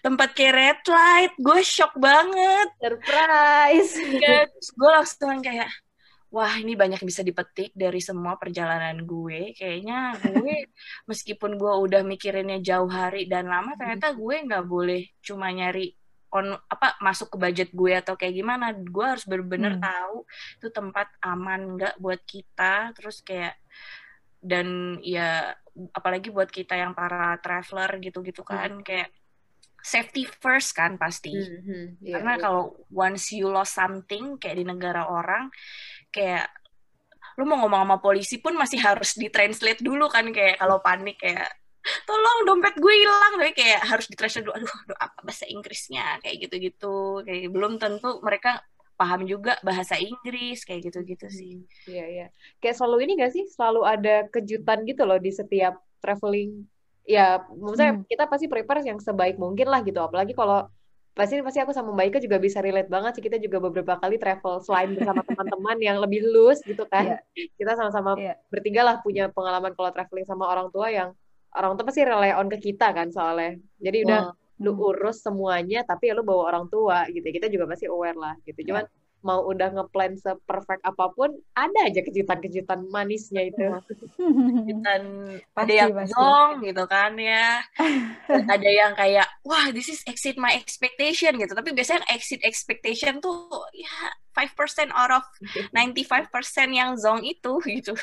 [0.00, 1.32] tempat kayak red light.
[1.42, 2.70] Gue shock banget.
[2.78, 3.92] Surprise.
[4.22, 5.68] Ya, gue langsung kayak
[6.30, 9.58] wah ini banyak bisa dipetik dari semua perjalanan gue.
[9.58, 10.70] Kayaknya gue
[11.10, 15.94] meskipun gue udah mikirinnya jauh hari dan lama ternyata gue nggak boleh cuma nyari
[16.34, 19.84] on apa masuk ke budget gue atau kayak gimana gue harus bener-bener hmm.
[19.86, 20.16] tahu
[20.58, 23.54] itu tempat aman nggak buat kita terus kayak
[24.42, 25.54] dan ya
[25.94, 28.50] apalagi buat kita yang para traveler gitu-gitu hmm.
[28.50, 28.84] kan hmm.
[28.84, 29.08] kayak
[29.84, 32.42] safety first kan pasti hmm, hmm, yeah, karena yeah.
[32.42, 35.52] kalau once you lost something kayak di negara orang
[36.08, 36.48] kayak
[37.36, 41.50] lu mau ngomong sama polisi pun masih harus ditranslate dulu kan kayak kalau panik kayak
[42.08, 46.48] tolong dompet gue hilang tapi kayak harus ditranslate dulu aduh, aduh apa bahasa Inggrisnya kayak
[46.48, 48.64] gitu-gitu kayak belum tentu mereka
[48.94, 51.52] paham juga bahasa Inggris kayak gitu-gitu sih.
[51.58, 52.26] Hmm, iya iya.
[52.62, 53.44] Kayak selalu ini gak sih?
[53.50, 56.62] Selalu ada kejutan gitu loh di setiap traveling.
[57.04, 58.06] Ya, maksudnya hmm.
[58.08, 59.98] kita pasti prepare yang sebaik mungkin lah gitu.
[59.98, 60.70] Apalagi kalau
[61.14, 64.18] pasti pasti aku sama Mbak Ika juga bisa relate banget sih kita juga beberapa kali
[64.18, 67.46] travel selain bersama teman-teman yang lebih loose gitu kan yeah.
[67.54, 68.34] kita sama-sama yeah.
[68.50, 71.14] bertiga lah punya pengalaman kalau traveling sama orang tua yang
[71.54, 73.58] orang tua pasti rely on ke kita kan soalnya.
[73.78, 74.22] Jadi udah
[74.62, 77.24] lu urus semuanya tapi ya lu bawa orang tua gitu.
[77.24, 78.60] Kita juga pasti aware lah gitu.
[78.62, 78.68] Iya.
[78.70, 83.72] cuman yeah mau udah ngeplan seperfect apa pun ada aja kejutan-kejutan manisnya itu.
[84.20, 85.02] Kejutan
[85.64, 87.64] ada yang dong gitu kan ya.
[88.28, 91.56] Ada yang kayak wah this is exceed my expectation gitu.
[91.56, 95.24] Tapi biasanya exceed expectation tuh ya 5% out of
[95.72, 96.28] 95%
[96.68, 97.94] yang zong itu gitu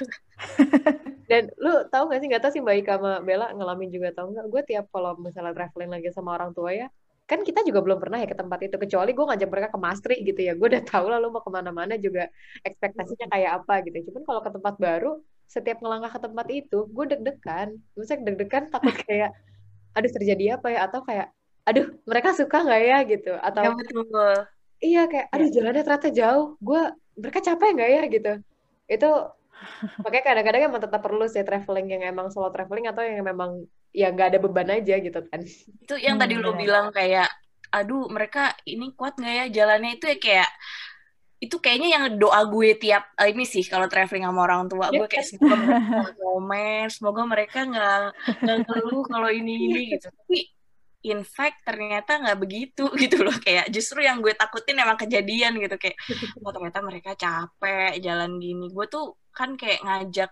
[1.32, 4.28] dan lu tahu gak sih nggak tahu sih Mbak Ika sama Bella ngalamin juga tau
[4.36, 6.88] nggak gue tiap kalau misalnya traveling lagi sama orang tua ya
[7.32, 10.16] kan kita juga belum pernah ya ke tempat itu kecuali gue ngajak mereka ke Mastri
[10.28, 12.28] gitu ya gue udah tahu lah lu mau ke mana-mana juga
[12.68, 14.12] ekspektasinya kayak apa gitu.
[14.12, 15.12] Cuman kalau ke tempat baru
[15.48, 19.32] setiap ngelangkah ke tempat itu gue deg-degan misalnya deg-degan takut kayak
[19.96, 20.80] aduh terjadi apa ya?
[20.92, 21.28] Atau kayak
[21.64, 22.98] aduh mereka suka nggak ya?
[23.08, 23.32] gitu.
[23.40, 24.36] Atau ya, betul.
[24.84, 25.54] iya kayak aduh ya.
[25.56, 26.82] jalannya ternyata jauh gue
[27.16, 28.02] mereka capek nggak ya?
[28.12, 28.32] gitu.
[28.92, 29.10] Itu
[30.02, 34.10] makanya kadang-kadang emang tetap perlu sih traveling yang emang solo traveling atau yang memang ya
[34.10, 35.42] nggak ada beban aja gitu kan.
[35.82, 37.30] Itu yang hmm, tadi lo bilang kayak
[37.72, 40.00] aduh mereka ini kuat nggak ya jalannya?
[40.00, 40.50] Itu ya kayak
[41.42, 45.10] itu kayaknya yang doa gue tiap uh, ini sih kalau traveling sama orang tua gue
[45.10, 48.02] kayak semoga mereka komen semoga mereka nggak
[48.46, 50.14] nggak ngeluh kalau ini ini gitu.
[50.14, 50.38] Tapi
[51.02, 53.36] in fact ternyata nggak begitu gitu loh.
[53.38, 55.76] Kayak justru yang gue takutin emang kejadian gitu.
[55.78, 55.98] Kayak
[56.42, 58.70] oh, ternyata mereka capek jalan gini.
[58.70, 60.32] Gue tuh kan kayak ngajak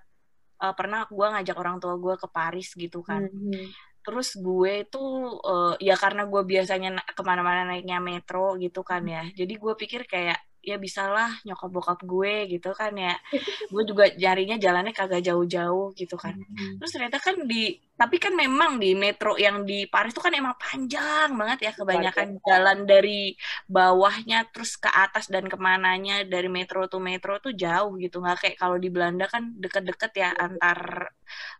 [0.61, 3.28] uh, pernah gue ngajak orang tua gue ke Paris gitu kan.
[3.28, 3.89] Mm-hmm.
[3.99, 5.05] terus gue itu
[5.43, 9.28] uh, ya karena gue biasanya ke mana-mana naiknya metro gitu kan ya.
[9.36, 13.16] Jadi gue pikir kayak ya bisalah nyokap bokap gue gitu kan ya.
[13.74, 16.36] Gue juga jarinya jalannya kagak jauh-jauh gitu kan.
[16.36, 16.78] Hmm.
[16.80, 20.55] terus ternyata kan di tapi kan memang di metro yang di Paris itu kan emang
[20.55, 23.36] panjang banget ya kebanyakan jalan dari
[23.68, 28.24] bawahnya terus ke atas dan ke mananya dari metro to metro tuh jauh gitu.
[28.24, 31.12] Nggak kayak kalau di Belanda kan deket-deket ya antar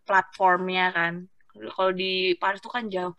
[0.08, 1.14] platformnya kan.
[1.52, 3.16] Kalau di Paris tuh kan jauh.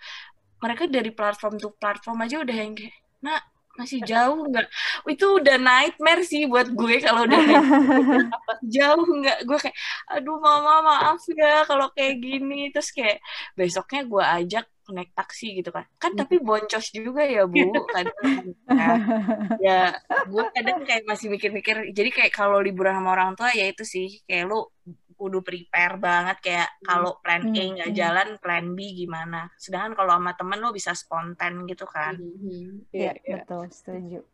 [0.61, 3.37] Mereka dari platform to platform aja udah yang kayak nah
[3.81, 4.67] masih jauh nggak?
[5.09, 7.41] Itu udah nightmare sih buat gue kalau udah
[8.77, 9.39] jauh nggak?
[9.49, 9.77] Gue kayak
[10.13, 12.69] aduh mama maaf ya kalau kayak gini.
[12.75, 13.19] Terus kayak
[13.57, 15.87] besoknya gue ajak naik taksi gitu kan.
[16.03, 18.19] Kan tapi boncos juga ya bu kadang
[18.79, 18.89] ya,
[19.63, 19.79] ya
[20.27, 21.95] gue kadang kayak masih mikir-mikir.
[21.95, 24.67] Jadi kayak kalau liburan sama orang tua ya itu sih kayak lu
[25.21, 26.85] kudu prepare banget kayak hmm.
[26.89, 28.01] kalau plan A hmm, nggak hmm.
[28.01, 29.53] jalan, plan B gimana.
[29.61, 32.17] Sedangkan kalau sama temen lo bisa spontan gitu kan.
[32.17, 33.45] Iya, yeah, yeah.
[33.45, 34.25] betul, setuju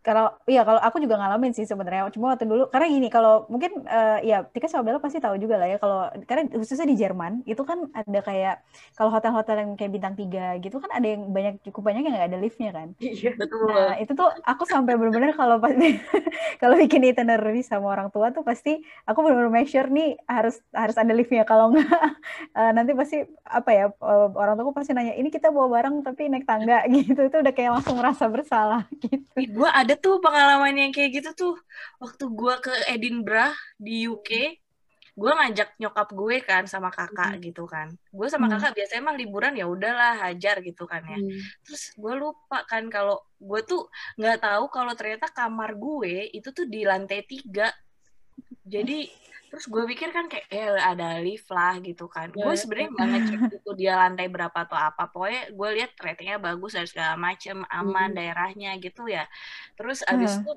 [0.00, 2.08] kalau iya kalau aku juga ngalamin sih sebenarnya.
[2.12, 5.60] Cuma waktu dulu karena gini kalau mungkin uh, ya Tika sama Bella pasti tahu juga
[5.60, 8.64] lah ya kalau karena khususnya di Jerman itu kan ada kayak
[8.96, 12.28] kalau hotel-hotel yang kayak bintang tiga gitu kan ada yang banyak cukup banyak yang nggak
[12.32, 12.88] ada liftnya kan?
[12.96, 13.36] Iya.
[13.36, 13.68] Betul.
[13.68, 16.00] Nah itu tuh aku sampai benar-benar kalau pasti
[16.62, 20.96] kalau bikin itinerary sama orang tua tuh pasti aku benar-benar make sure nih harus harus
[20.96, 21.44] ada liftnya.
[21.44, 21.92] Kalau nggak
[22.56, 26.32] uh, nanti pasti apa ya uh, orang tua pasti nanya ini kita bawa barang tapi
[26.32, 26.82] naik tangga.
[27.00, 27.16] Gitu.
[27.16, 29.24] Itu udah kayak langsung ngerasa bersalah gitu.
[29.56, 31.54] Gue ada ada tuh pengalaman yang kayak gitu tuh
[31.98, 34.54] waktu gue ke Edinburgh di UK
[35.18, 37.42] gue ngajak nyokap gue kan sama kakak hmm.
[37.50, 38.54] gitu kan gue sama hmm.
[38.54, 41.66] kakak biasanya emang liburan ya udahlah hajar gitu kan ya hmm.
[41.66, 46.70] terus gue lupa kan kalau gue tuh nggak tahu kalau ternyata kamar gue itu tuh
[46.70, 47.74] di lantai tiga
[48.62, 49.10] jadi
[49.50, 52.30] terus gue pikir kan kayak eh ada lift lah gitu kan.
[52.30, 52.46] Yeah.
[52.46, 55.10] gue sebenarnya nggak ngecek itu dia lantai berapa atau apa.
[55.10, 58.16] Pokoknya gue lihat ratingnya bagus dan segala macem aman mm.
[58.16, 59.26] daerahnya gitu ya.
[59.74, 60.46] Terus abis uh.
[60.46, 60.52] itu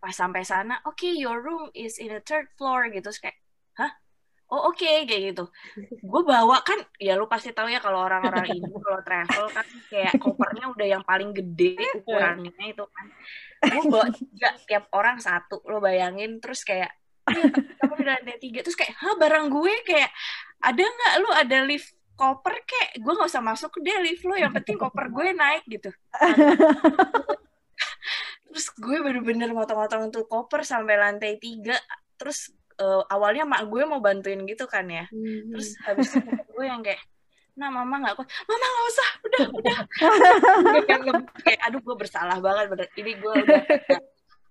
[0.00, 3.04] pas sampai sana oke okay, your room is in the third floor gitu.
[3.04, 3.36] Terus kayak
[3.76, 3.92] hah?
[4.48, 5.44] Oh oke okay, kayak gitu.
[6.00, 10.16] Gue bawa kan ya lu pasti tahu ya kalau orang-orang ini kalau travel kan kayak
[10.16, 13.06] kopernya udah yang paling gede ukurannya itu kan.
[13.60, 16.40] Gue bawa tiga tiap orang satu lo bayangin.
[16.40, 16.96] Terus kayak
[17.32, 17.44] iya
[17.82, 18.60] kamu di lantai tiga.
[18.62, 19.74] Terus kayak hah barang gue?
[19.82, 20.10] Kayak
[20.62, 21.12] ada nggak?
[21.22, 22.54] Lu ada lift koper?
[22.62, 25.90] Kayak gue nggak usah masuk deh lift lo yang penting koper gue naik gitu.
[28.50, 31.76] Terus gue bener-bener motong-motong tuh koper sampai lantai tiga.
[32.16, 32.48] Terus
[32.80, 35.04] uh, awalnya mak gue mau bantuin gitu kan ya.
[35.12, 35.52] Hmm.
[35.52, 37.00] terus habis itu gue yang kayak
[37.56, 38.28] nah mama nggak kuat.
[38.44, 39.78] Mama nggak usah udah udah.
[41.44, 42.88] Kayak aduh gue bersalah banget bener.
[42.92, 43.60] Ini gue udah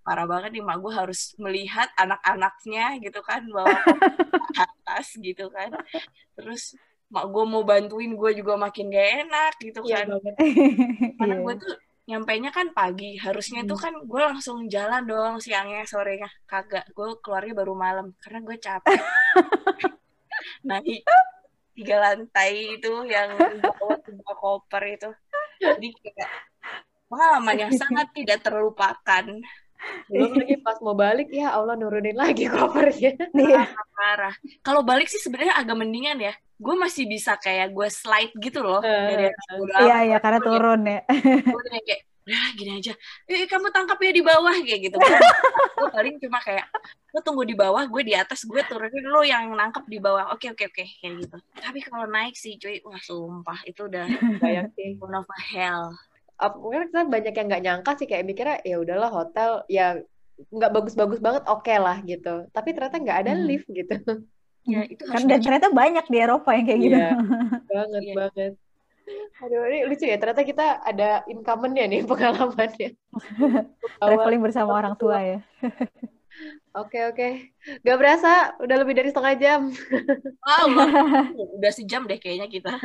[0.06, 3.74] parah banget nih mak gue harus melihat anak-anaknya gitu kan bawa
[4.64, 5.74] atas gitu kan.
[6.38, 6.78] Terus
[7.10, 10.22] mak gue mau bantuin gue juga makin gak enak gitu iya kan.
[11.18, 11.74] karena gue tuh
[12.06, 13.70] nyampainya kan pagi harusnya hmm.
[13.74, 16.30] tuh kan gue langsung jalan dong siangnya sorenya.
[16.46, 19.02] Kagak gue keluarnya baru malam karena gue capek.
[20.70, 21.02] Naik
[21.74, 25.10] tiga lantai itu yang bawa tiga koper itu.
[25.58, 26.30] Jadi kayak
[27.10, 29.26] pengalaman yang sangat tidak terlupakan
[30.10, 33.70] belum lagi pas mau balik ya Allah nurunin lagi kopernya iya.
[33.96, 36.34] parah kalau balik sih sebenarnya agak mendingan ya.
[36.56, 39.28] Gue masih bisa kayak gue slide gitu loh uh, dari
[39.84, 41.04] iya iya karena turun ya.
[41.44, 42.94] gue kayak ya gini aja.
[43.30, 44.98] Eh, kamu tangkap ya di bawah kayak gitu.
[45.78, 46.66] Gue paling cuma kayak
[47.14, 49.06] lo tunggu di bawah gue di atas gue turunin.
[49.06, 50.34] Lo yang nangkep di bawah.
[50.34, 51.38] Oke oke oke kayak gitu.
[51.60, 54.08] Tapi kalau naik sih cuy wah sumpah itu udah
[54.42, 54.96] kayak sih.
[54.98, 55.94] one of hell
[56.36, 60.04] mungkin kita banyak yang nggak nyangka sih kayak mikirnya ya udahlah hotel ya
[60.36, 63.46] nggak bagus-bagus banget oke okay lah gitu tapi ternyata nggak ada hmm.
[63.48, 63.96] lift gitu
[64.68, 67.12] ya itu kan dan ternyata banyak di Eropa yang kayak gitu ya,
[67.72, 68.14] banget ya.
[68.16, 68.54] banget
[69.38, 72.90] aduh ini lucu ya ternyata kita ada incumbent-nya nih pengalamannya
[74.02, 75.40] traveling bersama orang tua ya
[76.76, 77.56] Oke oke,
[77.88, 79.62] gak berasa udah lebih dari setengah jam.
[80.44, 80.68] Wow,
[81.56, 82.76] udah sejam deh kayaknya kita.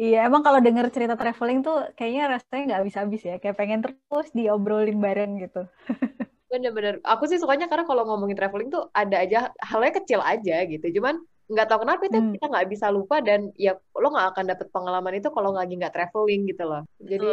[0.00, 3.36] Iya, emang kalau denger cerita traveling tuh kayaknya rasanya nggak habis-habis ya.
[3.36, 5.68] Kayak pengen terus diobrolin bareng gitu.
[6.52, 7.04] Bener-bener.
[7.04, 10.86] Aku sih sukanya karena kalau ngomongin traveling tuh ada aja halnya kecil aja gitu.
[10.96, 11.20] Cuman
[11.52, 12.32] nggak tahu kenapa itu hmm.
[12.32, 15.92] kita nggak bisa lupa dan ya lo nggak akan dapet pengalaman itu kalau lagi nggak
[15.92, 16.82] traveling gitu loh.
[16.96, 17.28] Jadi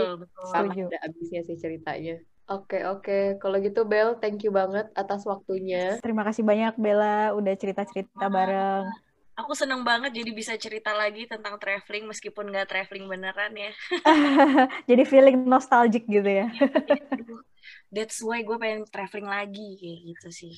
[0.51, 2.20] sama ada habisnya sih ceritanya.
[2.47, 5.99] Oke oke, kalau gitu Bel, thank you banget atas waktunya.
[6.03, 9.07] Terima kasih banyak Bella udah cerita-cerita bareng
[9.38, 13.71] aku seneng banget jadi bisa cerita lagi tentang traveling meskipun nggak traveling beneran ya.
[14.89, 16.49] jadi feeling nostalgic gitu ya.
[17.93, 20.55] That's why gue pengen traveling lagi kayak gitu sih.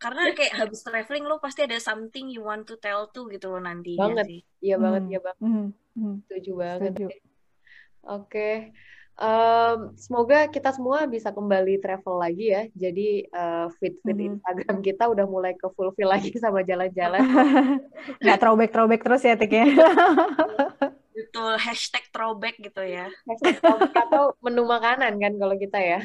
[0.00, 3.60] Karena kayak habis traveling lo pasti ada something you want to tell tuh gitu lo
[3.60, 3.94] nanti.
[3.94, 4.40] Banget, sih.
[4.64, 5.12] iya banget, hmm.
[5.12, 5.40] iya banget.
[5.44, 5.68] Hmm.
[5.94, 6.16] Hmm.
[6.26, 6.90] Setuju banget.
[6.96, 7.06] Setuju.
[7.06, 7.20] Oke.
[8.08, 8.54] Okay.
[9.14, 12.66] Um, semoga kita semua bisa kembali travel lagi ya.
[12.74, 14.30] Jadi uh, feed feed mm-hmm.
[14.34, 17.22] Instagram kita udah mulai ke fulfill lagi sama jalan-jalan.
[18.22, 19.66] Nggak throwback throwback terus ya Tik ya.
[21.14, 23.06] Betul hashtag throwback gitu ya.
[23.30, 26.00] Hashtag throwback atau menu makanan kan kalau kita ya.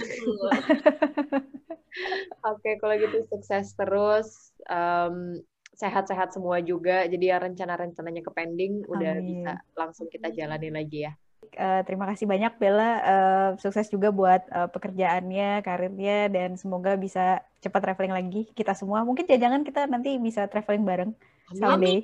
[2.45, 4.53] Oke okay, kalau gitu sukses terus.
[4.69, 5.41] Um,
[5.79, 7.09] sehat-sehat semua juga.
[7.09, 11.13] Jadi ya rencana-rencananya ke pending udah bisa langsung kita jalani lagi ya.
[11.55, 17.41] Uh, terima kasih banyak Bella, uh, sukses juga buat uh, pekerjaannya, karirnya, dan semoga bisa
[17.63, 19.01] cepat traveling lagi kita semua.
[19.07, 21.11] Mungkin jangan kita nanti bisa traveling bareng
[21.55, 22.03] someday.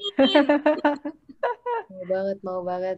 [1.92, 2.98] mau banget, mau banget.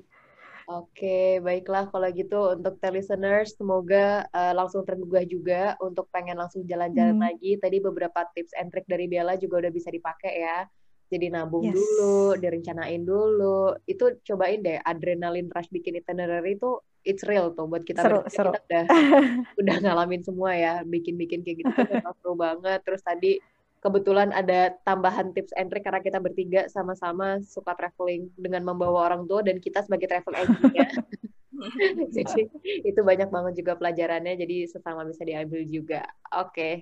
[0.67, 7.15] Oke, baiklah kalau gitu untuk listeners semoga uh, langsung tergugah juga untuk pengen langsung jalan-jalan
[7.15, 7.23] hmm.
[7.23, 7.51] lagi.
[7.55, 10.67] Tadi beberapa tips and trick dari Bella juga udah bisa dipakai ya
[11.07, 11.75] jadi nabung yes.
[11.75, 13.75] dulu, direncanain dulu.
[13.87, 18.51] Itu cobain deh adrenalin rush bikin itinerary itu it's real tuh buat kita seru, seru.
[18.51, 18.85] kita udah
[19.63, 21.71] udah ngalamin semua ya, bikin-bikin kayak gitu
[22.19, 22.83] seru banget.
[22.83, 23.39] Terus tadi
[23.79, 29.23] kebetulan ada tambahan tips and trick karena kita bertiga sama-sama suka traveling dengan membawa orang
[29.29, 30.89] tua dan kita sebagai travel agent ya.
[32.15, 32.45] jadi
[32.85, 36.05] itu banyak banget juga pelajarannya jadi sesama bisa diambil juga.
[36.35, 36.51] Oke.
[36.53, 36.73] Okay.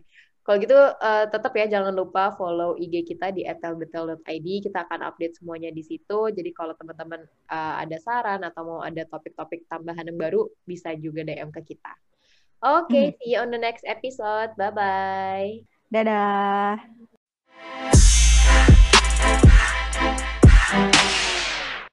[0.46, 4.70] Kalau gitu uh, tetap ya jangan lupa follow IG kita di etelbetel.id.
[4.70, 6.30] Kita akan update semuanya di situ.
[6.30, 11.26] Jadi kalau teman-teman uh, ada saran atau mau ada topik-topik tambahan yang baru bisa juga
[11.26, 11.98] DM ke kita.
[12.62, 13.16] Oke, okay, hmm.
[13.18, 14.54] see you on the next episode.
[14.54, 15.50] Bye bye.
[15.90, 16.78] Dadah.